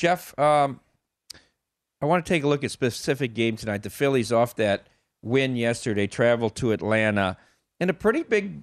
[0.00, 0.80] Jeff, um,
[2.00, 3.82] I want to take a look at specific game tonight.
[3.82, 4.86] The Phillies off that
[5.20, 7.36] win yesterday, travel to Atlanta,
[7.78, 8.62] and a pretty big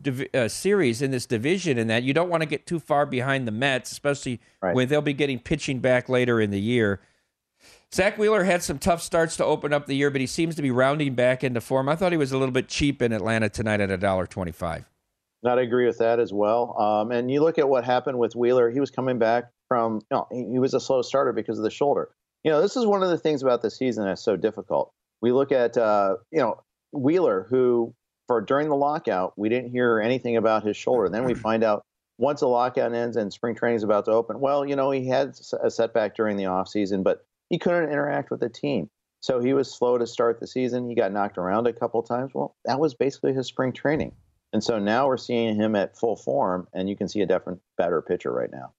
[0.00, 1.76] div- uh, series in this division.
[1.76, 4.72] In that you don't want to get too far behind the Mets, especially right.
[4.72, 7.00] when they'll be getting pitching back later in the year.
[7.92, 10.62] Zack Wheeler had some tough starts to open up the year, but he seems to
[10.62, 11.88] be rounding back into form.
[11.88, 14.88] I thought he was a little bit cheap in Atlanta tonight at a dollar twenty-five.
[15.42, 16.78] Not agree with that as well.
[16.80, 20.00] Um, and you look at what happened with Wheeler; he was coming back from.
[20.10, 22.10] You know, he was a slow starter because of the shoulder.
[22.42, 24.92] You know, this is one of the things about the season that's so difficult.
[25.22, 27.94] We look at uh, you know Wheeler, who
[28.26, 31.08] for during the lockout we didn't hear anything about his shoulder.
[31.08, 31.84] Then we find out
[32.18, 34.40] once the lockout ends and spring training is about to open.
[34.40, 38.40] Well, you know he had a setback during the offseason, but he couldn't interact with
[38.40, 38.88] the team.
[39.20, 40.88] So he was slow to start the season.
[40.88, 42.32] He got knocked around a couple times.
[42.34, 44.12] Well, that was basically his spring training.
[44.52, 47.60] And so now we're seeing him at full form, and you can see a different,
[47.76, 48.72] better pitcher right now.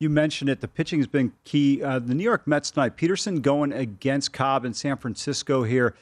[0.00, 0.60] You mentioned it.
[0.60, 1.82] The pitching has been key.
[1.82, 5.94] Uh, the New York Mets tonight, Peterson going against Cobb in San Francisco here.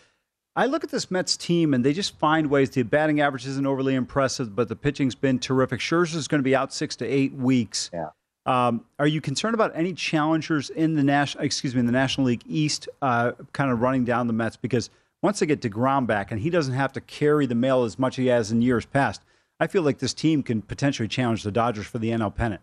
[0.54, 2.70] I look at this Mets team and they just find ways.
[2.70, 5.80] The batting average isn't overly impressive, but the pitching's been terrific.
[5.80, 7.90] Scherzer's going to be out six to eight weeks.
[7.92, 8.08] Yeah.
[8.44, 12.26] Um, are you concerned about any challengers in the national, excuse me, in the National
[12.26, 14.56] League East, uh, kind of running down the Mets?
[14.56, 14.90] Because
[15.22, 18.14] once they get Degrom back and he doesn't have to carry the mail as much
[18.14, 19.22] as he has in years past,
[19.60, 22.62] I feel like this team can potentially challenge the Dodgers for the NL pennant.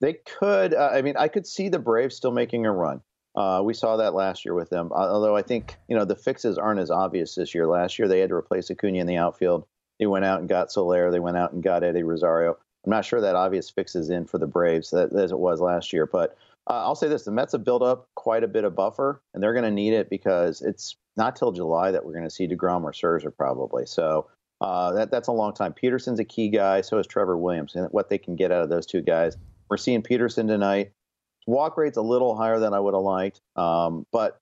[0.00, 0.74] They could.
[0.74, 3.00] Uh, I mean, I could see the Braves still making a run.
[3.34, 4.90] Uh, we saw that last year with them.
[4.92, 7.66] Although I think you know the fixes aren't as obvious this year.
[7.66, 9.66] Last year they had to replace Acuna in the outfield.
[9.98, 11.10] They went out and got Soler.
[11.10, 12.56] They went out and got Eddie Rosario.
[12.84, 15.92] I'm not sure that obvious fixes in for the Braves that, as it was last
[15.92, 16.06] year.
[16.06, 16.36] But
[16.68, 19.42] uh, I'll say this: the Mets have built up quite a bit of buffer, and
[19.42, 22.48] they're going to need it because it's not till July that we're going to see
[22.48, 23.86] Degrom or Scherzer probably.
[23.86, 24.28] So
[24.60, 25.72] uh, that that's a long time.
[25.72, 26.80] Peterson's a key guy.
[26.80, 29.36] So is Trevor Williams, and what they can get out of those two guys.
[29.70, 30.92] We're seeing Peterson tonight.
[31.46, 34.40] Walk rate's a little higher than I would have liked, um, but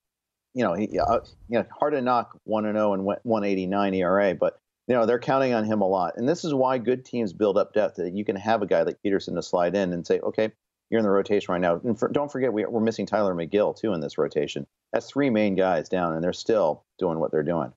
[0.55, 4.35] you know, he, uh, you know, hard to knock one and zero and 189 ERA,
[4.35, 4.59] but
[4.89, 7.59] you know they're counting on him a lot, and this is why good teams build
[7.59, 7.97] up depth.
[7.97, 10.51] That you can have a guy like Peterson to slide in and say, okay,
[10.91, 11.81] you're in the rotation right now.
[11.85, 14.66] And for, don't forget, we, we're missing Tylor Megill too in this rotation.
[14.93, 17.72] That's three main guys down, and they're still doing what they're doing.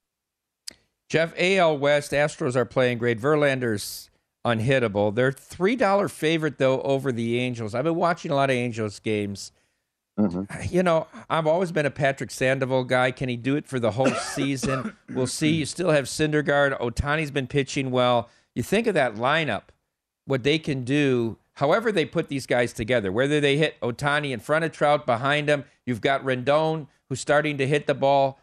[1.10, 3.20] Jeff, AL West Astros are playing great.
[3.20, 4.10] Verlander's
[4.46, 5.14] unhittable.
[5.14, 7.76] They're three dollar favorite though over the Angels.
[7.76, 9.52] I've been watching a lot of Angels games.
[10.18, 10.74] Mm-hmm.
[10.74, 13.12] You know, I've always been a Patrick Sandoval guy.
[13.12, 14.96] Can he do it for the whole season?
[15.10, 15.52] we'll see.
[15.52, 16.78] You still have Syndergaard.
[16.80, 18.30] Ohtani's been pitching well.
[18.54, 19.64] You think of that lineup,
[20.26, 24.40] what they can do however they put these guys together, whether they hit Ohtani in
[24.40, 28.40] front of Trout, behind him, you've got Rendon who's starting to hit the ball.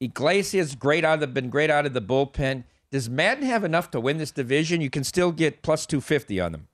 [0.00, 2.64] Iglesias great out of the, been great out of the bullpen.
[2.90, 4.80] Does Maddon have enough to win this division?
[4.80, 6.68] You can still get plus 250 on them.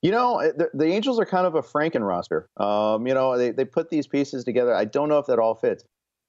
[0.00, 2.48] You know, eh, the, the Angels are kind of a Franken roster.
[2.56, 4.74] Um, you know, they, they put these pieces together.
[4.74, 5.84] I don't know if that all fits.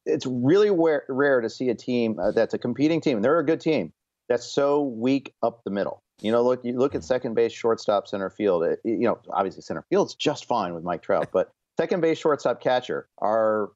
[0.06, 3.22] It's really rare, rare to see a team uh, that's a competing team.
[3.22, 3.94] They're a good team
[4.30, 6.02] that's so weak up the middle.
[6.22, 8.64] You know, look you look at second base, shortstop, center field.
[8.64, 12.62] It, you know, obviously center field's just fine with Mike Trout, but second base, shortstop,
[12.62, 13.72] catcher are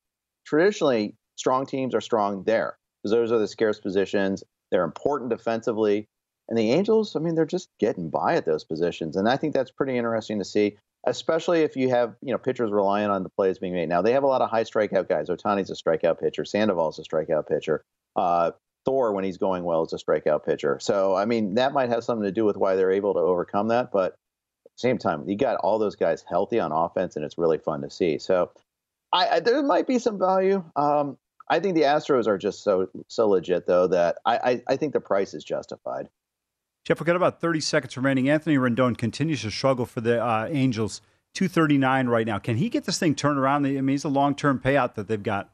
[0.46, 4.44] traditionally strong teams are strong there because those are the scarce positions.
[4.72, 6.08] They're important defensively,
[6.50, 9.54] and the Angels, I mean, they're just getting by at those positions, and I think
[9.54, 10.78] that's pretty interesting to see.
[11.06, 13.88] Especially if you have you know pitchers relying on the plays being made.
[13.88, 15.30] Now they have a lot of high strikeout guys.
[15.30, 16.44] Ohtani's a strikeout pitcher.
[16.44, 17.86] Sandoval's a strikeout pitcher.
[18.16, 18.52] Uh,
[18.88, 20.80] Thor, when he's going well, is a strikeout pitcher.
[20.80, 23.68] So, I mean, that might have something to do with why they're able to overcome
[23.68, 23.92] that.
[23.92, 27.38] But at the same time, you got all those guys healthy on offense, and it's
[27.38, 28.18] really fun to see.
[28.18, 28.52] So,
[29.12, 30.64] I, I there might be some value.
[30.78, 31.18] Um,
[31.50, 34.94] I think the Astros are just so so legit, though, that I, I, I think
[34.94, 36.10] the price is justified.
[36.86, 38.30] Jeff, we've got about 30 seconds remaining.
[38.30, 41.02] Anthony Rendon continues to struggle for the uh, Angels.
[41.34, 42.40] 239 right now.
[42.40, 43.66] Can he get this thing turned around?
[43.68, 45.52] I mean, it's a long term payout that they've got.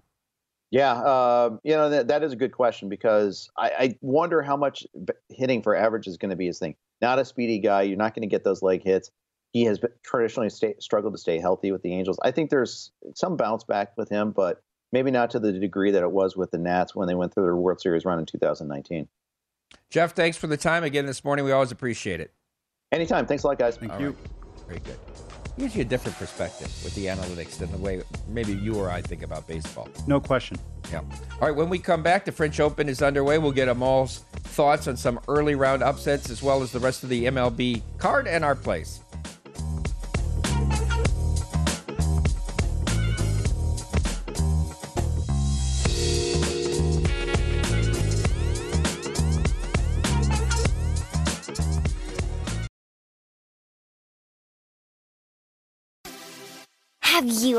[0.71, 4.55] Yeah, uh, you know that, that is a good question because I, I wonder how
[4.55, 4.87] much
[5.29, 6.75] hitting for average is going to be his thing.
[7.01, 9.11] Not a speedy guy, you're not going to get those leg hits.
[9.51, 12.17] He has traditionally stay, struggled to stay healthy with the Angels.
[12.23, 14.63] I think there's some bounce back with him, but
[14.93, 17.43] maybe not to the degree that it was with the Nats when they went through
[17.43, 19.09] their World Series run in 2019.
[19.89, 21.43] Jeff, thanks for the time again this morning.
[21.43, 22.31] We always appreciate it.
[22.91, 23.25] Anytime.
[23.25, 23.75] Thanks a lot, guys.
[23.75, 24.09] Thank All you.
[24.09, 24.67] Right.
[24.67, 24.99] Very good
[25.57, 29.01] gives you a different perspective with the analytics than the way maybe you or I
[29.01, 29.87] think about baseball.
[30.07, 30.57] No question.
[30.91, 30.99] Yeah.
[30.99, 31.55] All right.
[31.55, 33.37] When we come back, the French Open is underway.
[33.37, 37.09] We'll get Amal's thoughts on some early round upsets as well as the rest of
[37.09, 39.01] the MLB card and our place.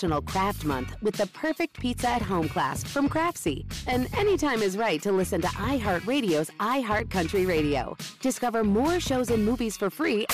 [0.00, 3.66] National Craft Month with the perfect pizza at home class from Craftsy.
[3.86, 7.98] And anytime is right to listen to iHeartRadio's iHeartCountry Radio.
[8.22, 10.24] Discover more shows and movies for free.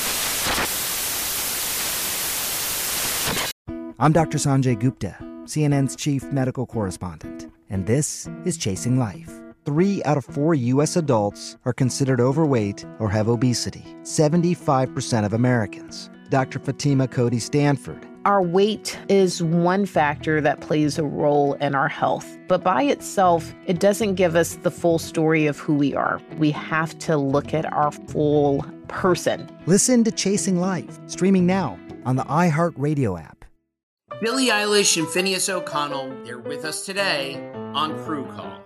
[3.98, 4.38] I'm Dr.
[4.38, 7.50] Sanjay Gupta, CNN's chief medical correspondent.
[7.68, 9.32] and this is Chasing Life.
[9.64, 10.94] Three out of four U.S.
[10.94, 16.08] adults are considered overweight or have obesity, 75% of Americans.
[16.30, 16.58] Dr.
[16.58, 18.06] Fatima Cody Stanford.
[18.24, 23.54] Our weight is one factor that plays a role in our health, but by itself,
[23.66, 26.20] it doesn't give us the full story of who we are.
[26.38, 29.48] We have to look at our full person.
[29.66, 33.44] Listen to Chasing Life, streaming now on the iHeartRadio app.
[34.20, 38.65] Billie Eilish and Finneas O'Connell, they're with us today on Crew Call.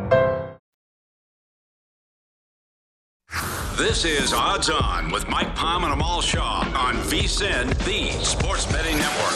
[3.81, 8.95] This is Odds On with Mike Palm and Amal Shah on VSIN, the Sports Betting
[8.95, 9.33] Network.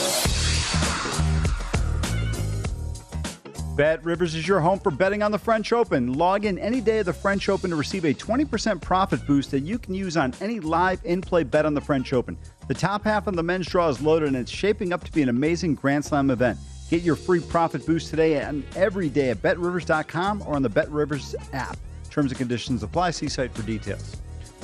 [3.76, 6.12] BetRivers is your home for betting on the French Open.
[6.12, 9.64] Log in any day of the French Open to receive a 20% profit boost that
[9.64, 12.38] you can use on any live in play bet on the French Open.
[12.68, 15.22] The top half of the men's draw is loaded and it's shaping up to be
[15.22, 16.56] an amazing Grand Slam event.
[16.88, 21.34] Get your free profit boost today and every day at betrivers.com or on the BetRivers
[21.52, 21.76] app.
[22.10, 23.10] Terms and conditions apply.
[23.10, 24.16] See site for details.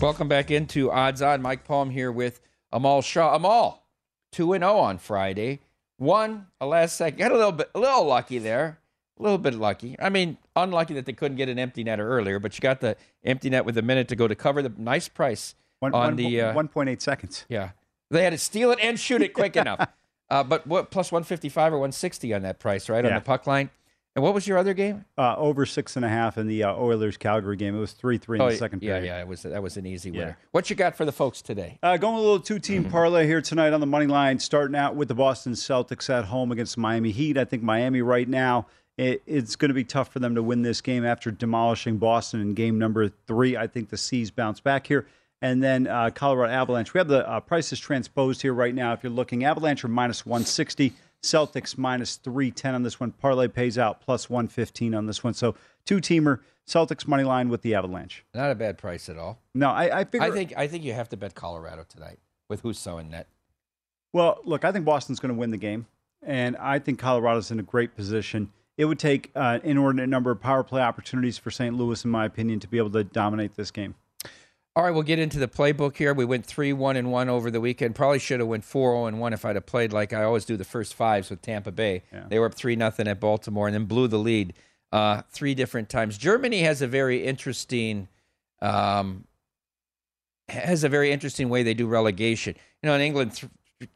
[0.03, 1.41] Welcome back into Odds On.
[1.41, 2.41] Mike Palm here with
[2.73, 3.37] Amal Shah.
[3.37, 3.85] Amal,
[4.33, 5.61] 2 0 on Friday.
[5.97, 7.21] One, a last second.
[7.21, 8.81] Got a little bit, a little lucky there.
[9.21, 9.95] A little bit lucky.
[10.01, 12.97] I mean, unlucky that they couldn't get an empty netter earlier, but you got the
[13.23, 16.17] empty net with a minute to go to cover the nice price One- on one-
[16.17, 17.45] the uh, 1.8 seconds.
[17.49, 17.71] Yeah,
[18.11, 19.89] they had to steal it and shoot it quick enough.
[20.29, 23.71] Uh, but what plus 155 or 160 on that price, right on the puck line?
[24.15, 25.07] And what was your other game?
[25.17, 27.75] Uh, over six and a half in the uh, Oilers Calgary game.
[27.75, 29.07] It was 3 3 in Oh, the second yeah, period.
[29.07, 30.19] yeah, it was that was an easy Yeah.
[30.19, 30.39] winner.
[30.51, 31.79] What you got for the folks today?
[31.83, 34.97] Uh, going a little two team parlay here tonight on the money line, starting out
[34.97, 37.39] with the Boston Celtics at home against Miami Heat.
[37.39, 38.67] I think Miami right now,
[38.99, 42.43] it, it's going to be tough for them to win this game after demolishing Boston
[42.43, 43.57] in game number three.
[43.57, 45.07] I think the Seas bounce back here.
[45.41, 46.93] And then uh, Colorado Avalanche.
[46.95, 48.93] We have the uh, prices transposed here right now.
[48.93, 50.93] If you're looking, Avalanche are minus 160,
[51.23, 53.13] Celtics minus 310 on this one.
[53.13, 55.35] Parlay pays out plus 115 on this one.
[55.35, 55.55] So
[55.85, 58.25] two teamer, Celtics money line with the Avalanche.
[58.35, 59.39] Not a bad price at all.
[59.55, 60.27] No, I, I figure.
[60.27, 62.19] I think I think you have to bet Colorado tonight
[62.49, 63.29] with Husso in net.
[64.13, 65.87] Well, look, I think Boston's going to win the game,
[66.23, 68.53] and I think Colorado's in a great position.
[68.77, 71.77] It would take uh, an inordinate number of power play opportunities for St.
[71.77, 73.95] Louis, in my opinion, to be able to dominate this game.
[74.75, 76.15] All right, we'll get into the playbook here.
[76.15, 77.95] We went three one and one over the weekend.
[77.95, 80.47] Probably should have went four zero and one if I'd have played like I always
[80.47, 82.05] do the first fives with Tampa Bay.
[82.29, 84.55] They were up three nothing at Baltimore and then blew the lead
[84.91, 86.17] uh, three different times.
[86.17, 88.09] Germany has a very interesting
[88.63, 89.25] um,
[90.49, 92.55] has a very interesting way they do relegation.
[92.83, 93.53] You know, in England, th-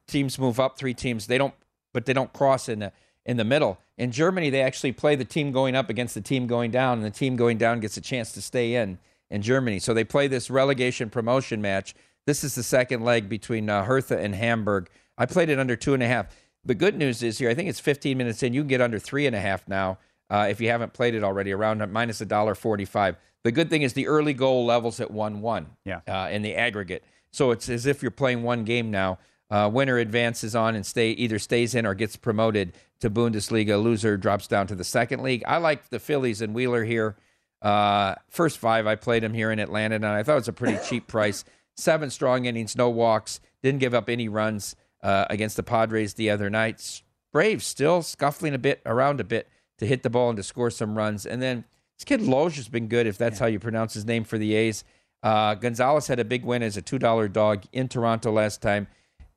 [0.06, 1.54] teams move up, three teams they don't,
[1.94, 2.92] but they don't cross in the
[3.24, 3.78] in the middle.
[3.96, 7.06] In Germany, they actually play the team going up against the team going down, and
[7.06, 8.98] the team going down gets a chance to stay in
[9.30, 9.78] in Germany.
[9.78, 11.94] So they play this relegation promotion match.
[12.26, 14.88] This is the second leg between uh, Hertha and Hamburg.
[15.18, 16.34] I played it under two and a half.
[16.64, 18.52] The good news is here, I think it's 15 minutes in.
[18.52, 19.98] You can get under three and a half now
[20.30, 23.16] uh, if you haven't played it already, around minus a dollar forty-five.
[23.44, 25.68] The good thing is the early goal levels at one-one.
[25.84, 26.00] Yeah.
[26.06, 29.18] Uh, in the aggregate, so it's as if you're playing one game now.
[29.48, 33.80] Uh, winner advances on and stay either stays in or gets promoted to Bundesliga.
[33.80, 35.44] Loser drops down to the second league.
[35.46, 37.14] I like the Phillies and Wheeler here.
[37.62, 40.52] Uh, first five, I played him here in Atlanta, and I thought it was a
[40.52, 41.44] pretty cheap price.
[41.76, 46.30] Seven strong innings, no walks, didn't give up any runs uh, against the Padres the
[46.30, 47.02] other night.
[47.32, 49.48] Braves still scuffling a bit around a bit
[49.78, 51.26] to hit the ball and to score some runs.
[51.26, 51.64] And then
[51.98, 54.54] this kid Logue has been good, if that's how you pronounce his name for the
[54.54, 54.84] A's.
[55.22, 58.86] Uh, Gonzalez had a big win as a two dollar dog in Toronto last time.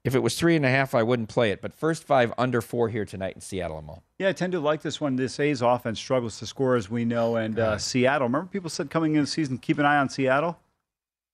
[0.06, 1.62] If it was three and a half, I wouldn't play it.
[1.62, 4.04] But first five under four here tonight in Seattle Mall.
[4.18, 5.18] Yeah, I tend to like this one.
[5.18, 8.28] This A's offense struggles to score, as we know, and uh, Seattle.
[8.28, 10.58] Remember, people said coming in the season, keep an eye on Seattle.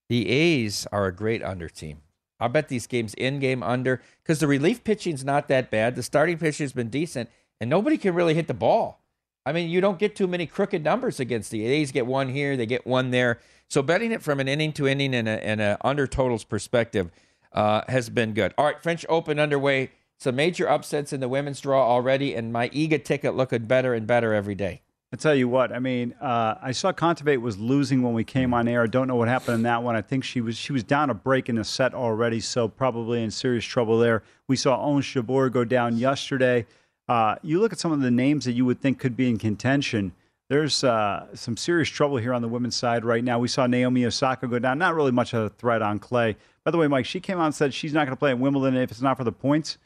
[0.10, 2.02] The A's are a great under team.
[2.40, 5.96] I bet these games in game under because the relief pitching's not that bad.
[5.96, 7.30] The starting pitching's been decent,
[7.62, 9.02] and nobody can really hit the ball.
[9.46, 11.92] I mean, you don't get too many crooked numbers against the A's.
[11.92, 13.40] Get one here, they get one there.
[13.70, 17.12] So betting it from an inning to inning and a, and a under totals perspective
[17.56, 18.54] uh, has been good.
[18.58, 19.90] All right, French Open underway.
[20.18, 24.06] Some major upsets in the women's draw already, and my Iga ticket looking better and
[24.06, 24.82] better every day.
[25.12, 28.54] I tell you what, I mean, uh, I saw Kontaveit was losing when we came
[28.54, 28.84] on air.
[28.84, 29.96] I don't know what happened in that one.
[29.96, 33.24] I think she was she was down a break in the set already, so probably
[33.24, 34.24] in serious trouble there.
[34.48, 36.66] We saw Ons Jabeur go down yesterday.
[37.08, 39.38] Uh, you look at some of the names that you would think could be in
[39.38, 40.14] contention.
[40.50, 43.40] there's uh, some serious trouble here on the women's side right now.
[43.40, 44.80] We saw Naomi Osaka go down.
[44.80, 46.36] Not really much of a threat on clay.
[46.66, 48.40] By the way, Mike, she came out and said she's not going to play at
[48.40, 49.78] Wimbledon if it's not for the points.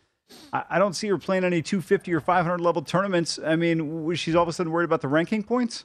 [0.53, 3.37] I, I don't see her playing any 250 or 500 level tournaments.
[3.45, 5.83] I mean, she's all of a sudden worried about the ranking points.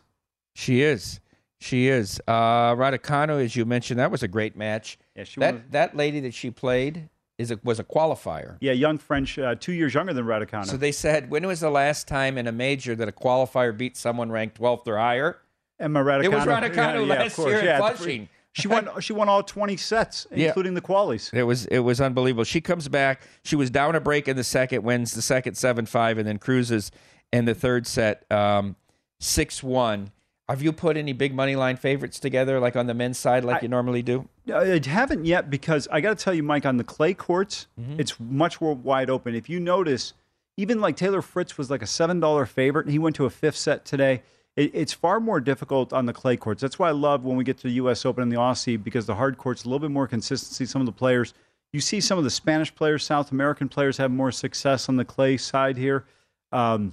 [0.55, 1.19] She is.
[1.61, 2.21] She is.
[2.29, 4.97] Uh, Raducanu, as you mentioned, that was a great match.
[5.17, 8.57] Yeah, she that was- that lady that she played is a, was a qualifier.
[8.61, 10.67] Yeah, young French, uh, two years younger than Raducanu.
[10.67, 13.97] So they said, when was the last time in a major that a qualifier beat
[13.97, 15.39] someone ranked 12th or higher?
[15.81, 16.25] Emma Raducanu.
[16.25, 17.49] It was Raducanu Yeah, yeah, last course.
[17.49, 18.29] year at Yeah, Flushing.
[18.55, 18.89] She won.
[19.01, 20.47] She won all 20 sets, Yeah.
[20.49, 21.33] including the qualies.
[21.35, 22.45] It was it was unbelievable.
[22.45, 23.21] She comes back.
[23.43, 26.39] She was down a break in the second, wins the second seven five, and then
[26.39, 26.91] cruises
[27.33, 28.77] in the third set um,
[29.21, 30.13] six one.
[30.49, 33.63] Have you put any big money line favorites together, like on the men's side, like
[33.63, 34.29] you normally do?
[34.55, 37.99] I haven't yet because I got to tell you, Mike, on the clay courts, Mm-hmm.
[37.99, 39.35] it's much more wide open.
[39.35, 40.13] If you notice,
[40.59, 43.31] even like Taylor Fritz was like a seven dollar favorite, and he went to a
[43.31, 44.23] fifth set today.
[44.57, 46.61] It, it's far more difficult on the clay courts.
[46.61, 48.05] That's why I love when we get to the U.S.
[48.05, 50.67] Open and the Aussie because the hard courts a little bit more consistency.
[50.67, 51.35] Some of the players,
[51.73, 55.05] you see, some of the Spanish players, South American players have more success on the
[55.05, 56.05] clay side here.
[56.53, 56.93] Um,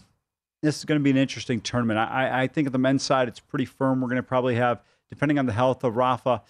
[0.61, 1.99] this is going to be an interesting tournament.
[1.99, 4.01] I, I think at the men's side, it's pretty firm.
[4.01, 6.41] We're going to probably have, depending on the health of Rafa.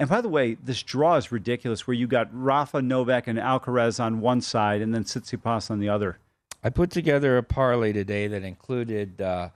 [0.00, 3.98] And by the way, this draw is ridiculous where you got Rafa, Novak, and Alcaraz
[3.98, 6.18] on one side and then Tsitsipas on the other.
[6.62, 9.50] I put together a parlay today that included uh,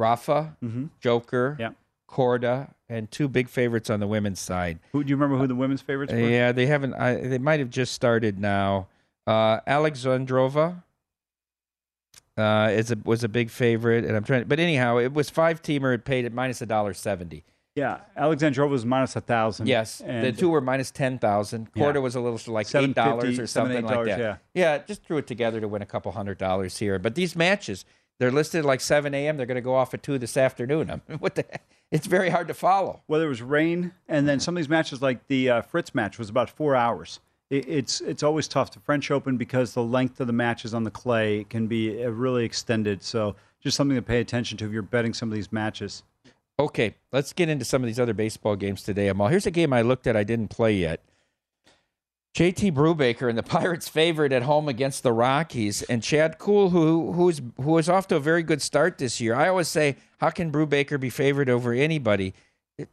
[0.00, 0.56] Rafa,
[1.00, 1.74] Joker,
[2.08, 4.78] Korda, and two big favorites on the women's side.
[4.92, 6.18] Who do you remember who the women's favorites were?
[6.18, 6.94] Yeah, they haven't.
[6.94, 8.88] I, they might have just started now.
[9.26, 10.82] Uh, Alexandrova
[12.36, 14.44] uh, is a, was a big favorite, and I'm trying.
[14.44, 15.94] But anyhow, it was five teamer.
[15.94, 17.44] It paid at minus a dollar seventy.
[17.76, 19.68] Yeah, Alexandrova was minus a thousand.
[19.68, 21.68] Yes, the two were minus ten thousand.
[21.74, 21.84] Yeah.
[21.84, 24.18] Korda was a little like eight $7.50, dollars or something $7, like that.
[24.18, 24.36] yeah.
[24.54, 26.98] yeah, just threw it together to win a couple hundred dollars here.
[26.98, 27.84] But these matches,
[28.20, 29.38] they're listed like seven a.m.
[29.38, 30.90] They're going to go off at two this afternoon.
[30.90, 31.44] I mean, what the?
[31.90, 33.02] It's very hard to follow.
[33.08, 36.18] Well, there was rain, and then some of these matches, like the uh, Fritz match,
[36.18, 37.18] was about four hours.
[37.48, 38.72] It, it's it's always tough.
[38.72, 42.10] The French Open because the length of the matches on the clay can be uh,
[42.10, 43.02] really extended.
[43.02, 46.04] So just something to pay attention to if you're betting some of these matches.
[46.58, 49.28] Okay, let's get into some of these other baseball games today, Amal.
[49.28, 51.00] Here's a game I looked at I didn't play yet.
[52.34, 57.12] JT Brubaker and the Pirates favorite at home against the Rockies, and Chad Kuhl, who
[57.12, 59.34] who's who is off to a very good start this year.
[59.34, 62.34] I always say, how can Brubaker be favored over anybody?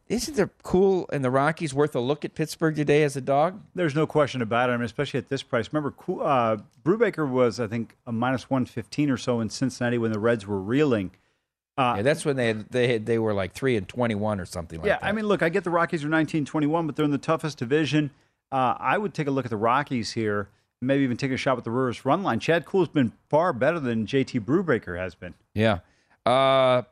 [0.08, 3.62] Isn't the Kuhl and the Rockies worth a look at Pittsburgh today as a dog?
[3.74, 4.74] There's no question about it.
[4.74, 5.72] I mean, especially at this price.
[5.72, 9.98] Remember, Kuhl- uh, Brubaker was I think a minus one fifteen or so in Cincinnati
[9.98, 11.12] when the Reds were reeling.
[11.78, 14.40] Uh, yeah, that's when they had, they had, they were like three and twenty one
[14.40, 15.02] or something like yeah, that.
[15.02, 17.18] Yeah, I mean, look, I get the Rockies are 19 21, but they're in the
[17.18, 18.10] toughest division.
[18.50, 20.48] Uh, I would take a look at the Rockies here,
[20.80, 22.40] maybe even take a shot with the Brewers run line.
[22.40, 25.34] Chad Kuhl's been far better than JT Brubaker has been.
[25.54, 25.80] Yeah.
[26.24, 26.82] Uh,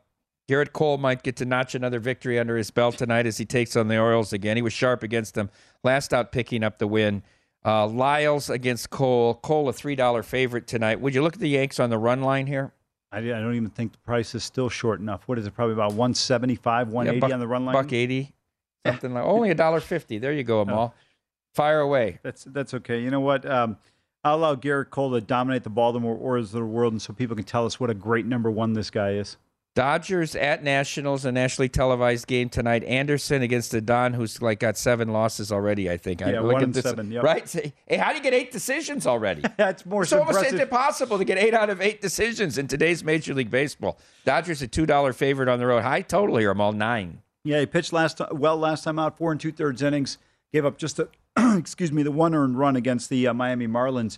[0.49, 3.75] Gerrit Cole might get to notch another victory under his belt tonight as he takes
[3.75, 4.55] on the Orioles again.
[4.55, 5.49] He was sharp against them
[5.83, 7.23] last out, picking up the win.
[7.65, 9.33] Uh, Lyles against Cole.
[9.35, 11.01] Cole, a $3 favorite tonight.
[11.01, 12.71] Would you look at the Yanks on the run line here?
[13.11, 15.23] I, don't even think the price is still short enough.
[15.27, 15.53] What is it?
[15.53, 17.73] Probably about 175, 180 Yeah, buck- on the run line?
[17.73, 18.33] Buck 80,
[18.85, 20.17] something like Only a dollar fifty.
[20.17, 20.93] There you go, Amal.
[21.57, 22.19] Fire away.
[22.21, 23.01] That's that's okay.
[23.01, 23.43] You know what?
[23.49, 23.77] Um,
[24.23, 27.35] I'll allow Gerrit Cole to dominate the Baltimore Orioles of the world, and so people
[27.35, 29.37] can tell us what a great number one this guy is.
[29.73, 32.83] Dodgers at Nationals, a nationally televised game tonight.
[32.83, 35.89] Anderson against the Don, who's like got seven losses already.
[35.89, 36.21] I think.
[36.21, 37.23] I Yeah, look one at and this- seven, yep.
[37.23, 37.73] Right?
[37.87, 39.41] Hey, how do you get eight decisions already?
[39.57, 43.33] That's more It's almost impossible to get eight out of eight decisions in today's Major
[43.33, 43.97] League Baseball.
[44.25, 45.81] Dodgers a two dollar favorite on the road.
[45.81, 46.51] High total here.
[46.51, 47.23] I'm all nine.
[47.43, 50.17] Yeah, he pitched last well last time out, four and two thirds innings.
[50.53, 51.09] Gave up just a
[51.57, 54.17] excuse me the one earned run against the uh, Miami Marlins.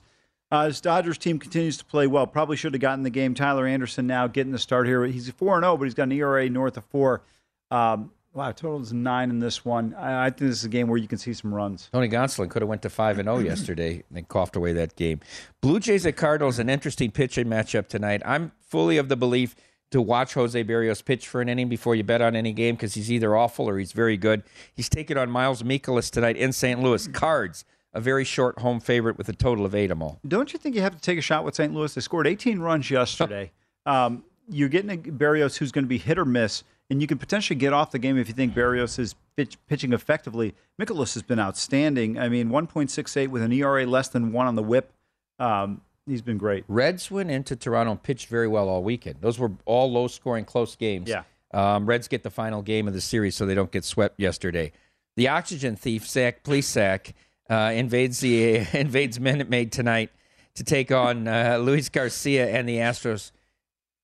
[0.51, 2.25] Uh, his Dodgers team continues to play well.
[2.25, 3.35] Probably should have gotten the game.
[3.35, 5.05] Tyler Anderson now getting the start here.
[5.05, 7.21] He's four and zero, but he's got an ERA north of four.
[7.69, 9.93] Um, wow, total is nine in this one.
[9.93, 11.89] I, I think this is a game where you can see some runs.
[11.91, 15.19] Tony Gonsolin could have went to five and zero yesterday and coughed away that game.
[15.61, 18.23] Blue Jays at Cardinals, an interesting pitching matchup tonight.
[18.25, 19.55] I'm fully of the belief
[19.91, 22.93] to watch Jose Berrios pitch for an inning before you bet on any game because
[22.93, 24.43] he's either awful or he's very good.
[24.73, 26.79] He's taking on Miles Mikolas tonight in St.
[26.81, 27.07] Louis.
[27.07, 30.19] Cards, a very short home favorite with a total of eight of them all.
[30.27, 31.73] Don't you think you have to take a shot with St.
[31.73, 31.93] Louis?
[31.93, 33.51] They scored 18 runs yesterday.
[33.85, 37.19] um, you're getting a Berrios who's going to be hit or miss, and you can
[37.19, 40.55] potentially get off the game if you think Berrios is pitch, pitching effectively.
[40.81, 42.17] Mikolas has been outstanding.
[42.17, 44.91] I mean, 1.68 with an ERA less than one on the whip.
[45.37, 46.63] Um, he's been great.
[46.67, 49.17] Reds went into Toronto and pitched very well all weekend.
[49.21, 51.09] Those were all low scoring, close games.
[51.09, 51.23] Yeah.
[51.51, 54.71] Um, Reds get the final game of the series so they don't get swept yesterday.
[55.15, 57.13] The oxygen thief, Zach Plesac,
[57.49, 60.11] uh, invades the invades Minute Maid tonight
[60.55, 63.31] to take on uh, Luis Garcia and the Astros.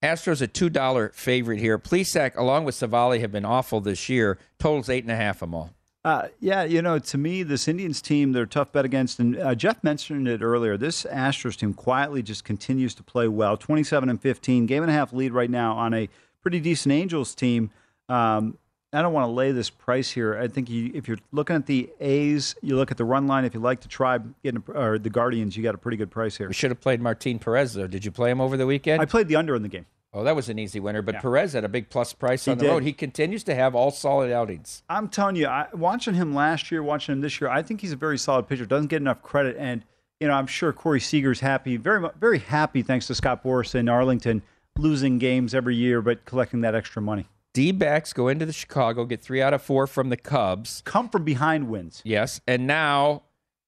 [0.01, 1.77] Astros a two dollar favorite here.
[1.77, 4.37] Plesac, along with Civale, have been awful this year.
[4.59, 5.39] Totals eight and a half.
[5.39, 5.74] Them all.
[6.05, 9.17] Uh, yeah, you know, to me, this Indians team, they're a tough bet against.
[9.19, 10.77] And uh, Jeff mentioned it earlier.
[10.77, 13.57] This Astros team quietly just continues to play well.
[13.57, 16.07] 27 and 15, game and a half lead right now on a
[16.43, 17.71] pretty decent Angels team.
[18.07, 18.59] Um,
[18.93, 20.37] I don't want to lay this price here.
[20.37, 23.43] I think you, if you're looking at the A's, you look at the run line.
[23.43, 26.37] If you like the tribe getting or the Guardians, you got a pretty good price
[26.37, 26.47] here.
[26.47, 27.87] We should have played Martin Perez though.
[27.87, 29.01] Did you play him over the weekend?
[29.01, 29.87] I played the under in the game.
[30.17, 31.01] Oh, that was an easy winner.
[31.01, 31.21] But Yeah.
[31.21, 32.69] Perez had a big plus price He on the did.
[32.71, 32.83] road.
[32.83, 34.81] He continues to have all solid outings.
[34.89, 37.91] I'm telling you, I, watching him last year, watching him this year, I think he's
[37.91, 38.65] a very solid pitcher.
[38.65, 39.83] Doesn't get enough credit, and
[40.21, 43.89] you know, I'm sure Corey Seager's happy, very very happy, thanks to Scott Boras in
[43.89, 44.41] Arlington,
[44.79, 47.27] losing games every year but collecting that extra money.
[47.53, 50.81] D backs go into the Chicago, get three out of four from the Cubs.
[50.85, 52.01] Come from behind wins.
[52.05, 53.23] Yes, and now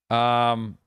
[0.10, 0.78] um,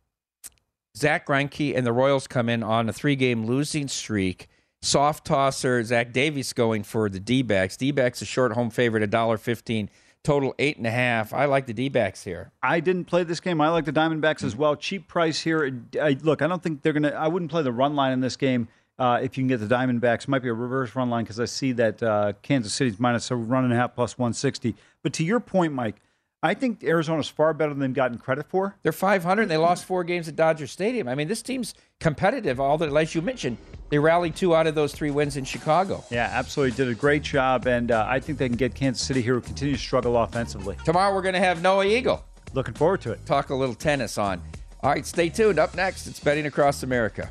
[0.96, 4.48] Zack Greinke and the Royals come in on a three-game losing streak.
[4.82, 7.76] Soft tosser Zach Davies going for the D-backs.
[7.76, 9.90] D-backs a short home favorite, a dollar fifteen.
[10.22, 11.32] Total eight and a half.
[11.32, 12.52] I like the D-backs here.
[12.62, 13.60] I didn't play this game.
[13.60, 14.76] I like the Diamondbacks as well.
[14.76, 15.82] Cheap price here.
[16.00, 17.10] I, look, I don't think they're gonna.
[17.10, 18.68] I wouldn't play the run line in this game.
[18.98, 21.46] Uh, if you can get the Diamondbacks, might be a reverse run line because I
[21.46, 24.76] see that uh, Kansas City's minus a run and a half plus 160.
[25.02, 25.96] But to your point, Mike,
[26.42, 28.76] I think Arizona's far better than they've gotten credit for.
[28.82, 29.42] They're 500.
[29.42, 31.06] and They lost four games at Dodger Stadium.
[31.06, 32.58] I mean, this team's competitive.
[32.58, 33.58] All the, as you mentioned,
[33.90, 36.02] they rallied two out of those three wins in Chicago.
[36.10, 36.76] Yeah, absolutely.
[36.76, 39.42] Did a great job, and uh, I think they can get Kansas City here, who
[39.42, 40.76] continue to struggle offensively.
[40.84, 42.24] Tomorrow we're going to have Noah Eagle.
[42.54, 43.24] Looking forward to it.
[43.26, 44.40] Talk a little tennis on.
[44.82, 45.58] All right, stay tuned.
[45.58, 47.30] Up next, it's Betting Across America.